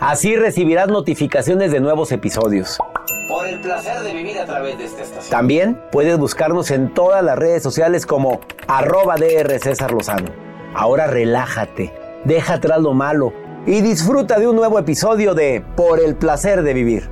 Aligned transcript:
Así 0.00 0.34
recibirás 0.34 0.88
notificaciones 0.88 1.72
de 1.72 1.80
nuevos 1.80 2.10
episodios 2.10 2.78
por 3.28 3.46
el 3.46 3.60
placer 3.60 4.00
de 4.00 4.14
vivir 4.14 4.38
a 4.38 4.46
través 4.46 4.78
de 4.78 4.86
esta 4.86 5.02
estación. 5.02 5.30
También 5.30 5.80
puedes 5.92 6.18
buscarnos 6.18 6.70
en 6.70 6.94
todas 6.94 7.22
las 7.22 7.38
redes 7.38 7.62
sociales 7.62 8.06
como 8.06 8.40
arroba 8.66 9.16
DR 9.16 9.58
César 9.60 9.92
Lozano. 9.92 10.30
Ahora 10.74 11.06
relájate, 11.06 11.92
deja 12.24 12.54
atrás 12.54 12.80
lo 12.80 12.94
malo 12.94 13.34
y 13.66 13.82
disfruta 13.82 14.40
de 14.40 14.48
un 14.48 14.56
nuevo 14.56 14.78
episodio 14.78 15.34
de 15.34 15.62
Por 15.76 16.00
el 16.00 16.16
placer 16.16 16.62
de 16.62 16.72
vivir. 16.72 17.08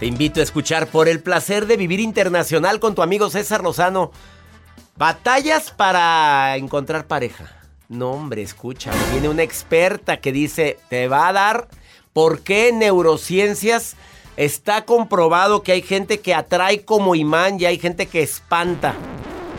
Te 0.00 0.06
invito 0.06 0.40
a 0.40 0.42
escuchar 0.42 0.88
Por 0.88 1.08
el 1.08 1.22
placer 1.22 1.66
de 1.66 1.76
vivir 1.76 2.00
internacional 2.00 2.80
con 2.80 2.96
tu 2.96 3.02
amigo 3.02 3.30
César 3.30 3.62
Lozano. 3.62 4.10
Batallas 4.96 5.70
para 5.70 6.56
encontrar 6.56 7.06
pareja. 7.06 7.56
No, 7.88 8.10
hombre, 8.10 8.42
escucha. 8.42 8.90
Viene 9.12 9.28
una 9.28 9.42
experta 9.42 10.18
que 10.18 10.32
dice, 10.32 10.78
te 10.88 11.08
va 11.08 11.28
a 11.28 11.32
dar 11.32 11.68
¿Por 12.16 12.40
qué 12.40 12.70
en 12.70 12.78
neurociencias 12.78 13.94
está 14.38 14.86
comprobado 14.86 15.62
que 15.62 15.72
hay 15.72 15.82
gente 15.82 16.20
que 16.20 16.32
atrae 16.34 16.82
como 16.82 17.14
imán 17.14 17.60
y 17.60 17.66
hay 17.66 17.78
gente 17.78 18.06
que 18.06 18.22
espanta, 18.22 18.94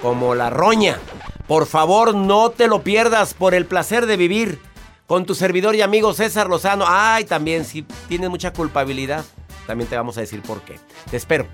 como 0.02 0.34
la 0.34 0.50
roña? 0.50 0.98
Por 1.48 1.68
favor, 1.68 2.16
no 2.16 2.50
te 2.50 2.68
lo 2.68 2.82
pierdas 2.82 3.36
por 3.36 3.54
el 3.54 3.68
placer 3.68 4.08
de 4.08 4.18
vivir 4.18 4.60
con 5.06 5.28
tu 5.28 5.36
servidor 5.36 5.76
y 5.76 5.84
amigo 5.84 6.16
César 6.16 6.50
Lozano. 6.50 6.86
Ay, 6.88 7.26
también 7.26 7.64
si 7.64 7.84
tienes 8.08 8.32
mucha 8.32 8.52
culpabilidad, 8.52 9.24
también 9.68 9.88
te 9.88 9.96
vamos 9.96 10.18
a 10.18 10.22
decir 10.22 10.42
por 10.42 10.62
qué. 10.62 10.80
Te 11.12 11.18
espero. 11.18 11.46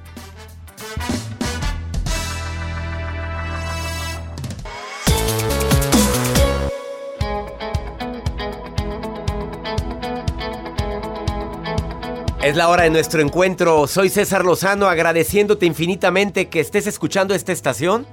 Es 12.44 12.58
la 12.58 12.68
hora 12.68 12.84
de 12.84 12.90
nuestro 12.90 13.22
encuentro. 13.22 13.88
Soy 13.88 14.10
César 14.10 14.44
Lozano 14.44 14.90
agradeciéndote 14.90 15.66
infinitamente 15.66 16.50
que 16.50 16.60
estés 16.60 16.88
escuchando 16.88 17.34
esta 17.34 17.54
estación 17.54 18.06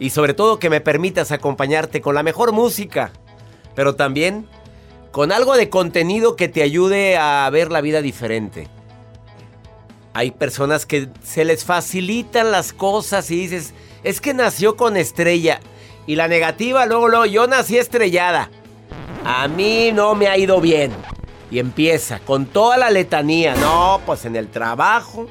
y 0.00 0.10
sobre 0.10 0.34
todo 0.34 0.58
que 0.58 0.68
me 0.68 0.80
permitas 0.80 1.30
acompañarte 1.30 2.00
con 2.00 2.16
la 2.16 2.24
mejor 2.24 2.50
música, 2.50 3.12
pero 3.76 3.94
también 3.94 4.48
con 5.12 5.30
algo 5.30 5.56
de 5.56 5.68
contenido 5.68 6.34
que 6.34 6.48
te 6.48 6.64
ayude 6.64 7.18
a 7.18 7.48
ver 7.50 7.70
la 7.70 7.80
vida 7.80 8.02
diferente. 8.02 8.66
Hay 10.12 10.32
personas 10.32 10.84
que 10.84 11.08
se 11.22 11.44
les 11.44 11.64
facilitan 11.64 12.50
las 12.50 12.72
cosas 12.72 13.30
y 13.30 13.36
dices, 13.36 13.74
es 14.02 14.20
que 14.20 14.34
nació 14.34 14.76
con 14.76 14.96
estrella. 14.96 15.60
Y 16.04 16.16
la 16.16 16.26
negativa, 16.26 16.84
luego, 16.84 17.06
luego, 17.06 17.26
yo 17.26 17.46
nací 17.46 17.78
estrellada. 17.78 18.50
A 19.24 19.46
mí 19.46 19.92
no 19.92 20.16
me 20.16 20.26
ha 20.26 20.36
ido 20.36 20.60
bien. 20.60 20.90
Y 21.50 21.58
empieza 21.58 22.20
con 22.20 22.46
toda 22.46 22.76
la 22.76 22.90
letanía. 22.90 23.54
No, 23.56 24.00
pues 24.06 24.24
en 24.24 24.36
el 24.36 24.48
trabajo. 24.48 25.26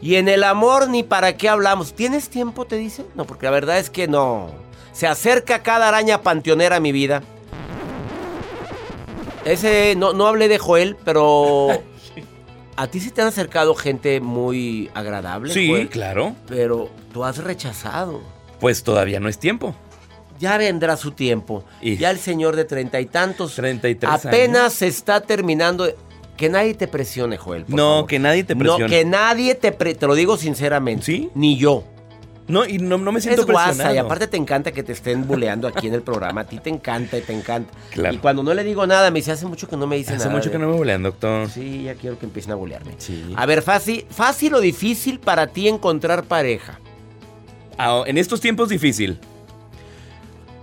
Y 0.00 0.16
en 0.16 0.28
el 0.28 0.44
amor 0.44 0.88
ni 0.88 1.02
para 1.02 1.36
qué 1.36 1.48
hablamos. 1.48 1.94
¿Tienes 1.94 2.28
tiempo? 2.28 2.66
Te 2.66 2.76
dice. 2.76 3.04
No, 3.14 3.24
porque 3.24 3.46
la 3.46 3.52
verdad 3.52 3.78
es 3.78 3.90
que 3.90 4.06
no. 4.06 4.50
Se 4.92 5.06
acerca 5.06 5.62
cada 5.62 5.88
araña 5.88 6.22
panteonera 6.22 6.76
a 6.76 6.80
mi 6.80 6.92
vida. 6.92 7.22
Ese, 9.44 9.94
no, 9.96 10.12
no 10.12 10.26
hablé 10.26 10.48
de 10.48 10.58
Joel, 10.58 10.96
pero... 11.04 11.68
¿A 12.76 12.86
ti 12.86 13.00
sí 13.00 13.10
te 13.10 13.22
han 13.22 13.28
acercado 13.28 13.74
gente 13.74 14.20
muy 14.20 14.88
agradable? 14.94 15.52
Sí, 15.52 15.88
claro. 15.90 16.36
Pero 16.46 16.90
tú 17.12 17.24
has 17.24 17.38
rechazado. 17.38 18.20
Pues 18.60 18.84
todavía 18.84 19.18
no 19.18 19.28
es 19.28 19.38
tiempo 19.38 19.74
ya 20.38 20.56
vendrá 20.58 20.96
su 20.96 21.12
tiempo. 21.12 21.64
Ya 21.82 22.10
el 22.10 22.18
señor 22.18 22.56
de 22.56 22.64
treinta 22.64 23.00
y 23.00 23.06
tantos. 23.06 23.54
Treinta 23.54 23.88
y 23.88 23.94
tres 23.94 24.24
Apenas 24.24 24.72
se 24.74 24.86
está 24.86 25.20
terminando. 25.20 25.88
Que 26.36 26.48
nadie 26.48 26.74
te 26.74 26.86
presione, 26.86 27.36
Joel. 27.36 27.64
no, 27.66 28.06
que 28.06 28.18
nadie 28.18 28.44
te 28.44 28.54
presione. 28.54 28.84
No, 28.84 28.88
que 28.88 29.04
nadie 29.04 29.54
te 29.56 29.72
Te 29.72 30.06
lo 30.06 30.14
digo 30.14 30.36
sinceramente. 30.36 31.04
¿Sí? 31.04 31.30
Ni 31.34 31.56
yo. 31.56 31.84
No, 32.48 32.64
y 32.64 32.78
no, 32.78 32.96
me 32.98 33.20
siento 33.20 33.42
es 33.42 33.46
presionado. 33.46 33.94
y 33.94 33.98
aparte 33.98 34.26
te 34.26 34.38
encanta 34.38 34.72
que 34.72 34.82
te 34.82 34.92
estén 34.92 35.26
buleando 35.26 35.68
aquí 35.68 35.86
en 35.86 35.94
el 35.94 36.02
programa. 36.02 36.40
A 36.42 36.44
ti 36.44 36.58
te 36.58 36.70
encanta 36.70 37.18
y 37.18 37.20
te 37.20 37.34
encanta. 37.34 37.70
Claro. 37.90 38.14
Y 38.14 38.18
cuando 38.18 38.42
no 38.42 38.54
le 38.54 38.64
digo 38.64 38.86
nada, 38.86 39.10
me 39.10 39.18
dice, 39.18 39.32
hace 39.32 39.44
mucho 39.44 39.68
que 39.68 39.76
no 39.76 39.86
me 39.86 39.96
dice 39.96 40.12
nada. 40.12 40.24
Hace 40.24 40.34
mucho 40.34 40.50
que 40.50 40.58
no 40.58 40.68
me 40.68 40.74
bulean, 40.74 41.02
doctor. 41.02 41.50
Sí, 41.50 41.82
ya 41.84 41.94
quiero 41.94 42.18
que 42.18 42.24
empiecen 42.24 42.52
a 42.52 42.54
bulearme. 42.54 42.94
Sí. 42.96 43.34
A 43.36 43.44
ver, 43.44 43.60
fácil, 43.60 44.06
fácil 44.08 44.54
o 44.54 44.60
difícil 44.60 45.20
para 45.20 45.48
ti 45.48 45.68
encontrar 45.68 46.24
pareja. 46.24 46.80
Ah, 47.76 48.02
en 48.06 48.16
estos 48.16 48.40
tiempos 48.40 48.70
difícil. 48.70 49.18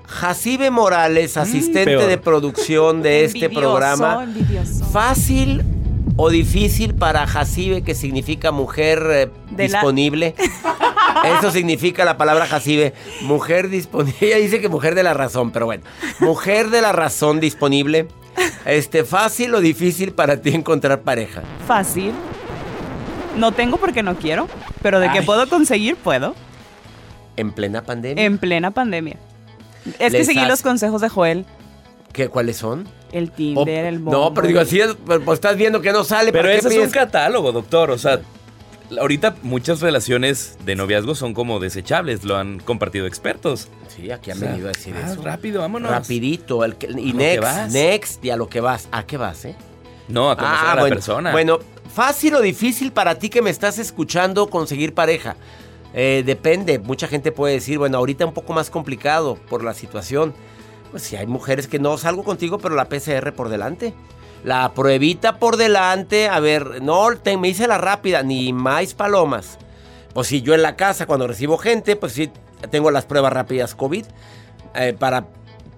Jacibe 0.08 0.72
Morales, 0.72 1.36
mm, 1.36 1.40
asistente 1.40 2.08
de 2.08 2.18
producción 2.18 3.02
de 3.02 3.26
este 3.26 3.50
programa. 3.50 4.28
¿Fácil 4.92 5.64
o 6.18 6.30
difícil 6.30 6.96
para 6.96 7.28
Jacibe, 7.28 7.82
que 7.84 7.96
significa 7.96 8.52
mujer 8.52 9.08
eh, 9.10 9.30
disponible? 9.52 10.36
Eso 11.40 11.52
significa 11.52 12.06
la 12.06 12.18
palabra 12.18 12.46
Jacibe. 12.46 12.94
Mujer 13.22 13.70
disponible. 13.70 14.18
Ella 14.22 14.38
dice 14.38 14.62
que 14.62 14.70
mujer 14.70 14.96
de 14.96 15.04
la 15.04 15.14
razón, 15.14 15.52
pero 15.52 15.66
bueno. 15.66 15.84
Mujer 16.20 16.70
de 16.70 16.82
la 16.82 16.92
razón 16.92 17.40
disponible. 17.40 18.08
Este, 18.66 19.04
¿Fácil 19.04 19.54
o 19.56 19.62
difícil 19.62 20.12
para 20.12 20.42
ti 20.42 20.50
encontrar 20.50 21.02
pareja? 21.02 21.42
Fácil. 21.68 22.14
No 23.38 23.52
tengo 23.52 23.78
porque 23.78 24.04
no 24.04 24.16
quiero, 24.16 24.48
pero 24.82 25.00
de 25.00 25.12
que 25.12 25.22
puedo 25.22 25.48
conseguir, 25.50 25.96
puedo. 25.98 26.36
¿En 27.38 27.52
plena 27.52 27.82
pandemia? 27.82 28.24
En 28.24 28.38
plena 28.38 28.72
pandemia. 28.72 29.18
Es 30.00 30.14
que 30.14 30.26
seguí 30.26 30.46
los 30.46 30.62
consejos 30.62 31.02
de 31.02 31.10
Joel. 31.10 31.46
¿Qué, 32.12 32.30
¿Cuáles 32.30 32.58
son? 32.58 32.88
El 33.12 33.32
Tinder, 33.32 33.86
el 33.86 34.04
No, 34.04 34.34
pero 34.34 34.48
digo, 34.48 34.60
así 34.60 34.80
es, 34.80 34.96
pues, 35.06 35.20
pues 35.24 35.38
estás 35.38 35.58
viendo 35.58 35.82
que 35.82 35.92
no 35.92 36.04
sale. 36.04 36.32
Pero 36.32 36.50
ese 36.50 36.70
es 36.70 36.78
un 36.78 36.90
catálogo, 36.90 37.52
doctor. 37.52 37.92
O 37.92 37.98
sea, 37.98 38.22
ahorita 39.00 39.36
muchas 39.42 39.82
relaciones 39.82 40.58
de 40.66 40.76
noviazgo 40.76 41.16
son 41.16 41.34
como 41.34 41.60
desechables, 41.60 42.24
lo 42.24 42.38
han 42.38 42.60
compartido 42.60 43.06
expertos. 43.06 43.68
Sí, 43.88 44.12
aquí 44.12 44.32
han 44.32 44.40
venido 44.40 44.68
a 44.68 44.72
decir 44.72 44.96
eso. 44.96 45.22
Rápido, 45.22 45.62
vámonos. 45.62 45.92
Rapidito. 45.92 46.64
El, 46.64 46.76
y 46.98 47.14
next, 47.14 47.72
next, 47.72 48.26
y 48.26 48.30
a 48.30 48.38
lo 48.38 48.48
que 48.48 48.62
vas. 48.62 48.88
¿A 48.92 49.06
qué 49.06 49.18
vas, 49.18 49.46
eh? 49.46 49.56
No, 50.08 50.30
a 50.30 50.36
conocer 50.36 50.68
ah, 50.68 50.72
a 50.72 50.76
la 50.76 50.84
persona. 50.88 51.32
Bueno, 51.32 51.60
fácil 51.94 52.36
o 52.36 52.42
difícil 52.42 52.92
para 52.92 53.16
ti 53.16 53.30
que 53.30 53.42
me 53.42 53.50
estás 53.50 53.80
escuchando 53.80 54.50
conseguir 54.50 54.94
pareja. 54.94 55.36
Eh, 55.98 56.24
depende, 56.26 56.78
mucha 56.78 57.08
gente 57.08 57.32
puede 57.32 57.54
decir, 57.54 57.78
bueno, 57.78 57.98
ahorita 57.98 58.26
un 58.26 58.34
poco 58.34 58.52
más 58.52 58.70
complicado 58.70 59.36
por 59.50 59.64
la 59.64 59.74
situación. 59.74 60.34
Pues 60.92 61.04
si 61.04 61.16
hay 61.16 61.26
mujeres 61.26 61.68
que 61.68 61.80
no 61.80 61.98
salgo 61.98 62.24
contigo, 62.24 62.58
pero 62.58 62.76
la 62.76 62.90
PCR 62.90 63.34
por 63.34 63.48
delante. 63.48 63.94
La 64.44 64.74
pruebita 64.74 65.40
por 65.40 65.56
delante, 65.56 66.28
a 66.28 66.40
ver, 66.42 66.84
no 66.84 67.08
me 67.40 67.48
hice 67.48 67.66
la 67.68 67.78
rápida, 67.78 68.24
ni 68.24 68.52
más 68.52 68.94
palomas. 68.94 69.58
Pues 70.14 70.28
si 70.28 70.42
yo 70.42 70.54
en 70.54 70.62
la 70.62 70.76
casa 70.76 71.08
cuando 71.08 71.28
recibo 71.28 71.58
gente, 71.58 71.96
pues 71.96 72.12
sí 72.12 72.30
tengo 72.70 72.92
las 72.92 73.06
pruebas 73.06 73.34
rápidas 73.34 73.74
COVID 73.74 74.06
eh, 74.76 74.96
para 75.00 75.28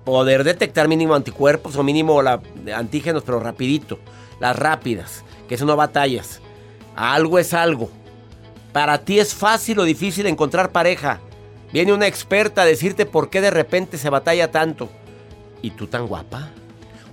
poder 0.04 0.44
detectar 0.44 0.88
mínimo 0.88 1.14
anticuerpos 1.14 1.76
o 1.76 1.84
mínimo 1.84 2.22
la, 2.24 2.42
antígenos, 2.76 3.24
pero 3.24 3.40
rapidito. 3.40 4.00
Las 4.40 4.58
rápidas, 4.58 5.24
que 5.48 5.56
eso 5.56 5.66
no 5.66 5.76
batallas. 5.76 6.42
Algo 6.96 7.38
es 7.38 7.54
algo. 7.54 7.90
Para 8.74 9.00
ti 9.00 9.20
es 9.20 9.34
fácil 9.34 9.80
o 9.80 9.84
difícil 9.84 10.26
encontrar 10.28 10.72
pareja. 10.72 11.20
Viene 11.72 11.94
una 11.94 12.08
experta 12.08 12.62
a 12.62 12.66
decirte 12.66 13.06
por 13.06 13.30
qué 13.30 13.42
de 13.42 13.52
repente 13.52 13.98
se 13.98 14.10
batalla 14.10 14.52
tanto. 14.52 14.90
¿Y 15.62 15.72
tú 15.72 15.88
tan 15.88 16.08
guapa? 16.08 16.52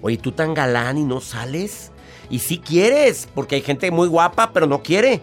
Oye, 0.02 0.16
tú 0.16 0.32
tan 0.32 0.54
galán 0.54 0.98
y 0.98 1.04
no 1.04 1.20
sales. 1.20 1.90
Y 2.30 2.40
si 2.40 2.58
quieres, 2.58 3.28
porque 3.34 3.56
hay 3.56 3.62
gente 3.62 3.90
muy 3.90 4.08
guapa, 4.08 4.52
pero 4.52 4.66
no 4.66 4.82
quiere. 4.82 5.22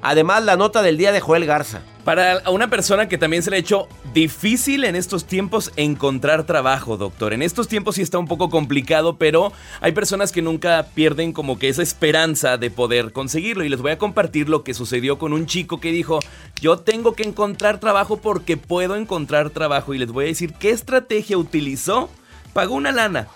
Además, 0.00 0.44
la 0.44 0.56
nota 0.56 0.82
del 0.82 0.96
día 0.96 1.12
de 1.12 1.20
Joel 1.20 1.46
Garza. 1.46 1.82
Para 2.04 2.42
una 2.50 2.68
persona 2.68 3.08
que 3.08 3.16
también 3.16 3.44
se 3.44 3.50
le 3.50 3.56
ha 3.56 3.60
hecho 3.60 3.86
difícil 4.12 4.82
en 4.82 4.96
estos 4.96 5.24
tiempos 5.24 5.70
encontrar 5.76 6.44
trabajo, 6.44 6.96
doctor. 6.96 7.32
En 7.32 7.42
estos 7.42 7.68
tiempos 7.68 7.94
sí 7.94 8.02
está 8.02 8.18
un 8.18 8.26
poco 8.26 8.50
complicado, 8.50 9.18
pero 9.18 9.52
hay 9.80 9.92
personas 9.92 10.32
que 10.32 10.42
nunca 10.42 10.84
pierden 10.94 11.32
como 11.32 11.60
que 11.60 11.68
esa 11.68 11.82
esperanza 11.82 12.58
de 12.58 12.72
poder 12.72 13.12
conseguirlo. 13.12 13.62
Y 13.62 13.68
les 13.68 13.80
voy 13.80 13.92
a 13.92 13.98
compartir 13.98 14.48
lo 14.48 14.64
que 14.64 14.74
sucedió 14.74 15.16
con 15.16 15.32
un 15.32 15.46
chico 15.46 15.78
que 15.78 15.92
dijo, 15.92 16.18
yo 16.60 16.78
tengo 16.78 17.14
que 17.14 17.22
encontrar 17.22 17.78
trabajo 17.78 18.16
porque 18.16 18.56
puedo 18.56 18.96
encontrar 18.96 19.50
trabajo. 19.50 19.94
Y 19.94 19.98
les 19.98 20.10
voy 20.10 20.24
a 20.24 20.28
decir 20.28 20.54
qué 20.54 20.70
estrategia 20.70 21.38
utilizó. 21.38 22.10
Pagó 22.52 22.74
una 22.74 22.90
lana, 22.90 23.28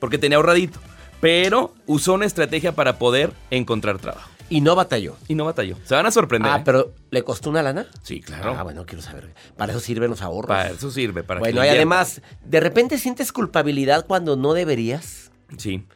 porque 0.00 0.16
tenía 0.16 0.36
ahorradito, 0.36 0.80
pero 1.20 1.74
usó 1.86 2.14
una 2.14 2.24
estrategia 2.24 2.72
para 2.72 2.98
poder 2.98 3.34
encontrar 3.50 3.98
trabajo. 3.98 4.33
Y 4.50 4.60
no 4.60 4.74
batalló. 4.76 5.16
Y 5.28 5.34
no 5.34 5.44
batalló. 5.44 5.76
Se 5.84 5.94
van 5.94 6.06
a 6.06 6.10
sorprender. 6.10 6.52
Ah, 6.52 6.58
¿eh? 6.58 6.62
pero 6.64 6.92
¿le 7.10 7.22
costó 7.22 7.50
una 7.50 7.62
lana? 7.62 7.86
Sí, 8.02 8.20
claro. 8.20 8.54
Ah, 8.56 8.62
bueno, 8.62 8.84
quiero 8.86 9.02
saber. 9.02 9.34
Para 9.56 9.72
eso 9.72 9.80
sirven 9.80 10.10
los 10.10 10.22
ahorros. 10.22 10.48
Para 10.48 10.70
eso 10.70 10.90
sirve. 10.90 11.22
Para 11.24 11.40
bueno, 11.40 11.64
y 11.64 11.68
además, 11.68 12.20
¿de 12.44 12.60
repente 12.60 12.98
sientes 12.98 13.32
culpabilidad 13.32 14.06
cuando 14.06 14.36
no 14.36 14.52
deberías? 14.52 15.30
Sí. 15.56 15.86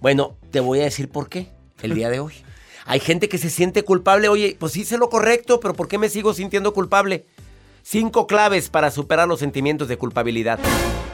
Bueno, 0.00 0.36
te 0.50 0.60
voy 0.60 0.80
a 0.80 0.84
decir 0.84 1.08
por 1.08 1.28
qué 1.28 1.50
el 1.82 1.94
día 1.94 2.10
de 2.10 2.20
hoy. 2.20 2.34
Hay 2.84 3.00
gente 3.00 3.28
que 3.28 3.38
se 3.38 3.50
siente 3.50 3.82
culpable. 3.82 4.28
Oye, 4.28 4.56
pues 4.58 4.76
hice 4.76 4.98
lo 4.98 5.10
correcto, 5.10 5.58
pero 5.58 5.74
¿por 5.74 5.88
qué 5.88 5.98
me 5.98 6.08
sigo 6.08 6.34
sintiendo 6.34 6.72
culpable? 6.72 7.26
Cinco 7.82 8.26
claves 8.26 8.68
para 8.68 8.90
superar 8.90 9.26
los 9.28 9.40
sentimientos 9.40 9.88
de 9.88 9.96
culpabilidad. 9.96 10.58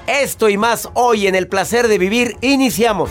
Esto 0.06 0.49
y 0.49 0.56
más 0.56 0.91
hoy 0.94 1.27
en 1.27 1.35
el 1.35 1.49
placer 1.49 1.89
de 1.89 1.99
vivir. 1.99 2.37
Iniciamos. 2.43 3.11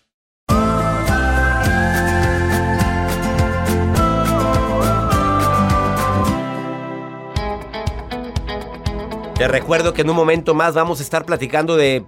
Te 9.41 9.47
recuerdo 9.47 9.95
que 9.95 10.03
en 10.03 10.09
un 10.11 10.15
momento 10.15 10.53
más 10.53 10.75
vamos 10.75 10.99
a 10.99 11.03
estar 11.03 11.25
platicando 11.25 11.75
de 11.75 12.05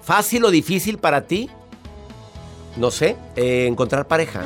fácil 0.00 0.42
o 0.46 0.50
difícil 0.50 0.96
para 0.96 1.26
ti, 1.26 1.50
no 2.78 2.90
sé, 2.90 3.18
eh, 3.36 3.66
encontrar 3.66 4.08
pareja. 4.08 4.40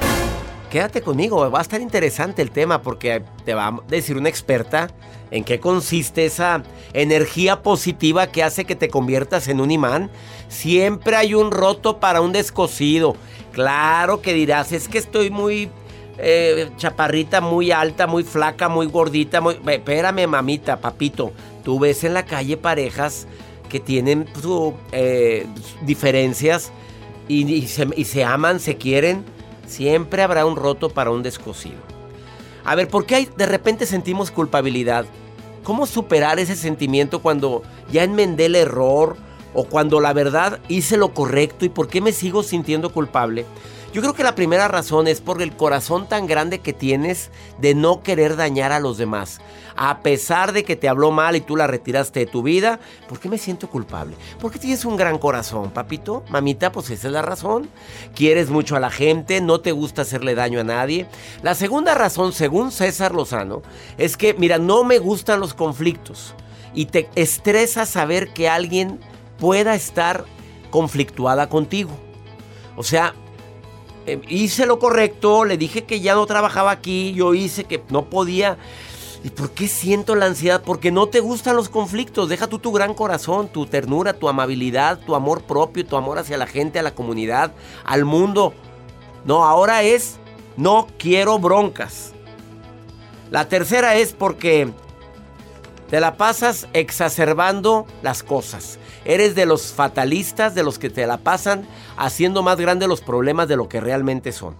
Quédate 0.73 1.03
conmigo, 1.03 1.49
va 1.53 1.61
a 1.61 1.63
estar 1.63 1.81
interesante 1.81 2.43
el 2.43 2.51
tema 2.51 2.83
porque 2.83 3.23
te 3.45 3.55
va 3.55 3.69
a 3.69 3.81
decir 3.87 4.17
una 4.17 4.29
experta 4.29 4.91
en 5.31 5.45
qué 5.45 5.61
consiste 5.61 6.27
esa 6.27 6.65
energía 6.95 7.63
positiva 7.63 8.27
que 8.27 8.43
hace 8.43 8.65
que 8.65 8.75
te 8.75 8.89
conviertas 8.89 9.47
en 9.47 9.61
un 9.61 9.71
imán. 9.71 10.11
Siempre 10.49 11.15
hay 11.15 11.35
un 11.35 11.53
roto 11.53 12.01
para 12.01 12.23
un 12.23 12.33
descosido. 12.33 13.15
Claro 13.53 14.21
que 14.21 14.33
dirás, 14.33 14.73
es 14.73 14.89
que 14.89 14.99
estoy 14.99 15.31
muy 15.31 15.71
eh, 16.19 16.71
chaparrita, 16.77 17.41
muy 17.41 17.71
alta, 17.71 18.09
muy 18.09 18.25
flaca, 18.25 18.69
muy 18.69 18.87
gordita. 18.87 19.41
Muy... 19.41 19.61
Espérame, 19.65 20.27
mamita, 20.27 20.81
papito. 20.81 21.33
Tú 21.65 21.79
ves 21.81 22.05
en 22.05 22.15
la 22.15 22.25
calle 22.25 22.57
parejas 22.57 23.27
que 23.69 23.81
tienen 23.81 24.27
su, 24.41 24.75
eh, 24.93 25.47
diferencias 25.83 26.71
y, 27.27 27.51
y 27.53 27.67
se, 27.67 27.89
y 27.97 28.05
se 28.05 28.23
aman, 28.23 28.61
se 28.61 28.77
quieren. 28.77 29.25
Siempre 29.67 30.23
habrá 30.23 30.47
un 30.47 30.57
roto 30.57 30.91
para 30.91 31.11
un 31.11 31.23
descosido. 31.23 31.79
A 32.65 32.75
ver, 32.75 32.89
¿por 32.89 33.07
qué 33.07 33.17
hay, 33.17 33.29
de 33.37 33.47
repente 33.47 33.87
sentimos 33.87 34.31
culpabilidad? 34.31 35.07
¿Cómo 35.65 35.87
superar 35.87 36.39
ese 36.39 36.57
sentimiento 36.57 37.21
cuando 37.21 37.63
ya 37.91 38.05
enmendé 38.05 38.47
el 38.47 38.55
error 38.55 39.17
o 39.55 39.65
cuando 39.65 40.01
la 40.01 40.13
verdad 40.13 40.61
hice 40.69 40.97
lo 40.97 41.15
correcto 41.15 41.65
y 41.65 41.71
por 41.71 41.89
qué 41.89 42.01
me 42.01 42.13
sigo 42.13 42.43
sintiendo 42.43 42.93
culpable? 42.93 43.47
Yo 43.95 44.03
creo 44.03 44.15
que 44.15 44.25
la 44.25 44.35
primera 44.35 44.67
razón 44.67 45.07
es 45.07 45.21
por 45.21 45.41
el 45.41 45.57
corazón 45.57 46.09
tan 46.09 46.27
grande 46.27 46.59
que 46.59 46.73
tienes 46.73 47.31
de 47.61 47.75
no 47.75 48.03
querer 48.03 48.35
dañar 48.35 48.73
a 48.73 48.81
los 48.81 48.99
demás. 48.99 49.41
A 49.77 50.01
pesar 50.03 50.53
de 50.53 50.65
que 50.65 50.77
te 50.77 50.89
habló 50.89 51.11
mal 51.11 51.37
y 51.37 51.41
tú 51.41 51.57
la 51.57 51.67
retiraste 51.67 52.21
de 52.21 52.27
tu 52.27 52.43
vida, 52.43 52.79
¿por 53.09 53.19
qué 53.19 53.29
me 53.29 53.39
siento 53.39 53.69
culpable? 53.69 54.17
Porque 54.41 54.59
tienes 54.59 54.85
un 54.85 54.97
gran 54.97 55.19
corazón, 55.19 55.71
papito, 55.71 56.25
mamita, 56.29 56.71
pues 56.73 56.91
esa 56.91 57.09
es 57.09 57.13
la 57.13 57.23
razón. 57.23 57.69
Quieres 58.15 58.51
mucho 58.51 58.77
a 58.77 58.81
la 58.81 58.91
gente, 58.91 59.41
no 59.41 59.61
te 59.61 59.73
gusta 59.73 60.03
hacerle 60.03 60.35
daño 60.35 60.61
a 60.61 60.65
nadie. 60.65 61.07
La 61.43 61.55
segunda 61.55 61.95
razón, 61.95 62.33
según 62.33 62.71
César 62.71 63.15
Lozano, 63.15 63.63
es 63.99 64.17
que, 64.17 64.35
mira, 64.35 64.59
no 64.59 64.85
me 64.85 64.99
gustan 64.99 65.41
los 65.41 65.55
conflictos. 65.55 66.35
y 66.77 66.87
te 66.87 67.09
estresa 67.15 67.87
saber 67.87 68.33
que 68.33 68.49
alguien 68.49 68.99
pueda 69.39 69.77
estar 69.77 70.25
conflictuada 70.71 71.49
contigo. 71.49 71.93
O 72.77 72.83
sea, 72.83 73.15
eh, 74.07 74.21
hice 74.29 74.67
lo 74.67 74.79
correcto, 74.79 75.45
le 75.45 75.57
dije 75.57 75.85
que 75.85 76.01
ya 76.01 76.15
no 76.15 76.27
trabajaba 76.27 76.71
aquí, 76.71 77.15
yo 77.15 77.35
hice 77.35 77.65
que 77.65 77.83
no 77.89 78.11
podía. 78.11 78.59
¿Y 79.25 79.31
por 79.31 79.53
qué 79.53 79.69
siento 79.69 80.15
la 80.17 80.27
ansiedad? 80.27 80.63
Porque 80.63 80.93
no 80.93 81.09
te 81.09 81.21
gustan 81.21 81.57
los 81.57 81.71
conflictos. 81.71 82.29
Deja 82.29 82.47
tú 82.47 82.59
tu 82.59 82.73
gran 82.73 82.93
corazón, 82.93 83.49
tu 83.49 83.65
ternura, 83.65 84.13
tu 84.13 84.29
amabilidad, 84.29 84.99
tu 84.99 85.15
amor 85.15 85.43
propio, 85.45 85.87
tu 85.87 85.97
amor 85.97 86.19
hacia 86.19 86.37
la 86.37 86.47
gente, 86.47 86.79
a 86.79 86.83
la 86.83 86.95
comunidad, 86.95 87.53
al 87.87 88.05
mundo. 88.05 88.53
No, 89.25 89.47
ahora 89.47 89.83
es 89.83 90.19
no 90.59 90.89
quiero 90.99 91.39
broncas. 91.39 92.13
La 93.31 93.49
tercera 93.49 93.97
es 93.97 94.13
porque 94.13 94.71
te 95.89 96.01
la 96.01 96.19
pasas 96.19 96.69
exacerbando 96.75 97.87
las 98.03 98.23
cosas. 98.23 98.79
Eres 99.07 99.35
de 99.35 99.47
los 99.47 99.73
fatalistas, 99.73 100.55
de 100.55 100.65
los 100.65 100.79
que 100.79 100.91
te 100.91 101.07
la 101.07 101.17
pasan 101.17 101.67
haciendo 101.97 102.43
más 102.43 102.61
grandes 102.61 102.91
los 102.91 103.01
problemas 103.01 103.49
de 103.49 103.57
lo 103.57 103.71
que 103.71 103.81
realmente 103.81 104.33
son. 104.33 104.55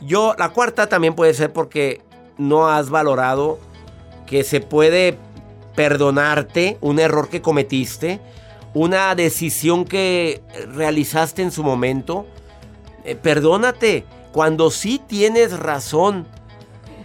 Yo, 0.00 0.34
la 0.38 0.48
cuarta 0.48 0.88
también 0.88 1.14
puede 1.14 1.34
ser 1.34 1.52
porque 1.52 2.00
no 2.38 2.68
has 2.68 2.90
valorado 2.90 3.58
que 4.26 4.44
se 4.44 4.60
puede 4.60 5.18
perdonarte 5.74 6.78
un 6.80 6.98
error 6.98 7.28
que 7.28 7.42
cometiste, 7.42 8.20
una 8.74 9.14
decisión 9.14 9.84
que 9.84 10.42
realizaste 10.74 11.42
en 11.42 11.50
su 11.50 11.62
momento. 11.62 12.26
Eh, 13.04 13.16
perdónate 13.16 14.04
cuando 14.32 14.70
sí 14.70 15.00
tienes 15.06 15.58
razón 15.58 16.26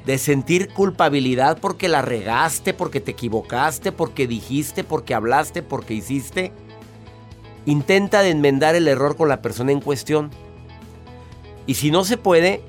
de 0.06 0.18
sentir 0.18 0.70
culpabilidad 0.70 1.58
porque 1.60 1.90
la 1.90 2.02
regaste, 2.02 2.74
porque 2.74 3.02
te 3.02 3.12
equivocaste, 3.12 3.92
porque 3.92 4.26
dijiste, 4.26 4.86
porque 4.86 5.14
hablaste, 5.14 5.62
porque 5.62 5.94
hiciste. 5.94 6.54
Intenta 7.66 8.22
de 8.22 8.30
enmendar 8.30 8.76
el 8.76 8.88
error 8.88 9.18
con 9.18 9.28
la 9.28 9.42
persona 9.42 9.74
en 9.74 9.82
cuestión. 9.82 10.32
Y 11.66 11.74
si 11.74 11.92
no 11.92 12.06
se 12.06 12.16
puede, 12.16 12.62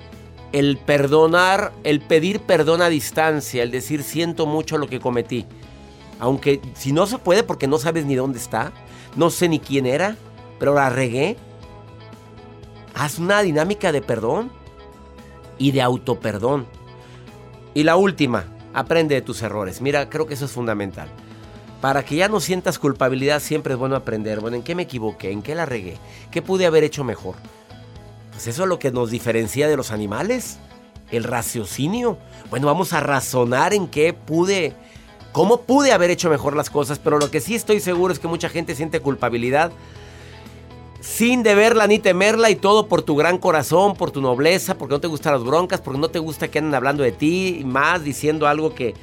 el 0.53 0.79
perdonar, 0.79 1.73
el 1.85 2.01
pedir 2.01 2.41
perdón 2.41 2.83
a 2.83 2.89
distancia, 2.89 3.63
el 3.63 3.71
decir 3.71 4.03
siento 4.03 4.47
mucho 4.47 4.79
lo 4.79 4.89
que 4.89 5.01
cometí. 5.01 5.47
Aunque 6.21 6.61
si 6.75 6.93
no 6.93 7.07
se 7.07 7.19
puede 7.19 7.43
porque 7.43 7.67
no 7.67 7.79
sabes 7.79 8.05
ni 8.07 8.15
dónde 8.15 8.39
está, 8.39 8.73
no 9.17 9.31
sé 9.31 9.49
ni 9.49 9.61
quién 9.61 9.87
era, 9.87 10.17
pero 10.59 10.75
la 10.75 10.91
regué. 10.91 11.37
Haz 12.95 13.19
una 13.19 13.43
dinámica 13.43 13.93
de 13.93 14.03
perdón 14.03 14.51
y 15.59 15.71
de 15.73 15.83
autoperdón. 15.83 16.67
Y 17.75 17.85
la 17.85 17.97
última, 17.97 18.47
aprende 18.75 19.15
de 19.15 19.23
tus 19.23 19.43
errores. 19.43 19.81
Mira, 19.81 20.09
creo 20.09 20.27
que 20.27 20.35
eso 20.35 20.47
es 20.47 20.53
fundamental. 20.53 21.09
Para 21.81 22.05
que 22.05 22.17
ya 22.17 22.29
no 22.29 22.41
sientas 22.41 22.79
culpabilidad, 22.79 23.41
siempre 23.41 23.75
es 23.75 23.79
bueno 23.79 23.95
aprender. 23.95 24.41
Bueno, 24.41 24.57
¿en 24.57 24.65
qué 24.65 24.75
me 24.75 24.83
equivoqué? 24.83 25.31
¿En 25.31 25.43
qué 25.43 25.55
la 25.55 25.65
regué? 25.65 25.97
¿Qué 26.33 26.43
pude 26.43 26.67
haber 26.67 26.83
hecho 26.83 27.05
mejor? 27.05 27.37
Pues 28.39 28.47
eso 28.47 28.63
es 28.63 28.69
lo 28.69 28.79
que 28.79 28.93
nos 28.93 29.11
diferencia 29.11 29.67
de 29.67 29.77
los 29.77 29.91
animales. 29.91 30.59
El 31.11 31.25
raciocinio. 31.25 32.19
Bueno, 32.51 32.69
vamos 32.69 32.93
a 32.93 33.01
razonar 33.01 33.75
en 33.75 33.89
qué 33.89 34.13
pude, 34.13 34.75
cómo 35.33 35.63
pude 35.63 35.91
haber 35.91 36.11
hecho 36.11 36.31
mejor 36.31 36.55
las 36.55 36.71
cosas. 36.71 37.01
Pero 37.01 37.19
lo 37.19 37.33
que 37.33 37.41
sí 37.41 37.57
estoy 37.57 37.81
seguro 37.81 38.13
es 38.13 38.21
que 38.21 38.29
mucha 38.29 38.49
gente 38.49 38.77
siente 38.77 39.01
culpabilidad 39.01 39.73
sin 41.01 41.43
deberla 41.43 41.89
ni 41.89 41.99
temerla 41.99 42.49
y 42.49 42.55
todo 42.55 42.87
por 42.87 43.03
tu 43.03 43.17
gran 43.17 43.39
corazón, 43.39 43.97
por 43.97 44.13
tu 44.13 44.21
nobleza, 44.21 44.79
porque 44.79 44.95
no 44.95 45.01
te 45.01 45.09
gustan 45.09 45.33
las 45.33 45.43
broncas, 45.43 45.81
porque 45.81 45.99
no 45.99 46.09
te 46.09 46.21
gusta 46.21 46.47
que 46.47 46.61
anden 46.61 46.77
hablando 46.77 47.03
de 47.03 47.11
ti, 47.11 47.59
y 47.59 47.65
más 47.65 48.05
diciendo 48.05 48.47
algo 48.47 48.73
que 48.73 48.95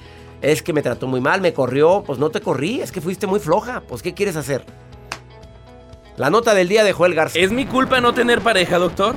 es 0.42 0.64
que 0.64 0.72
me 0.72 0.82
trató 0.82 1.08
muy 1.08 1.20
mal, 1.20 1.42
me 1.42 1.54
corrió, 1.54 2.06
pues 2.08 2.20
no 2.20 2.30
te 2.30 2.40
corrí, 2.40 2.80
es 2.80 2.94
que 2.94 3.02
fuiste 3.02 3.28
muy 3.28 3.42
floja, 3.42 3.84
pues 3.86 4.02
¿qué 4.02 4.14
quieres 4.14 4.38
hacer? 4.38 4.66
La 6.18 6.30
nota 6.30 6.54
del 6.54 6.70
día 6.70 6.84
de 6.84 6.94
Joel 6.94 7.14
Garza. 7.14 7.38
¿Es 7.40 7.52
mi 7.52 7.66
culpa 7.66 8.00
no 8.00 8.14
tener 8.14 8.42
pareja, 8.42 8.78
doctor? 8.78 9.16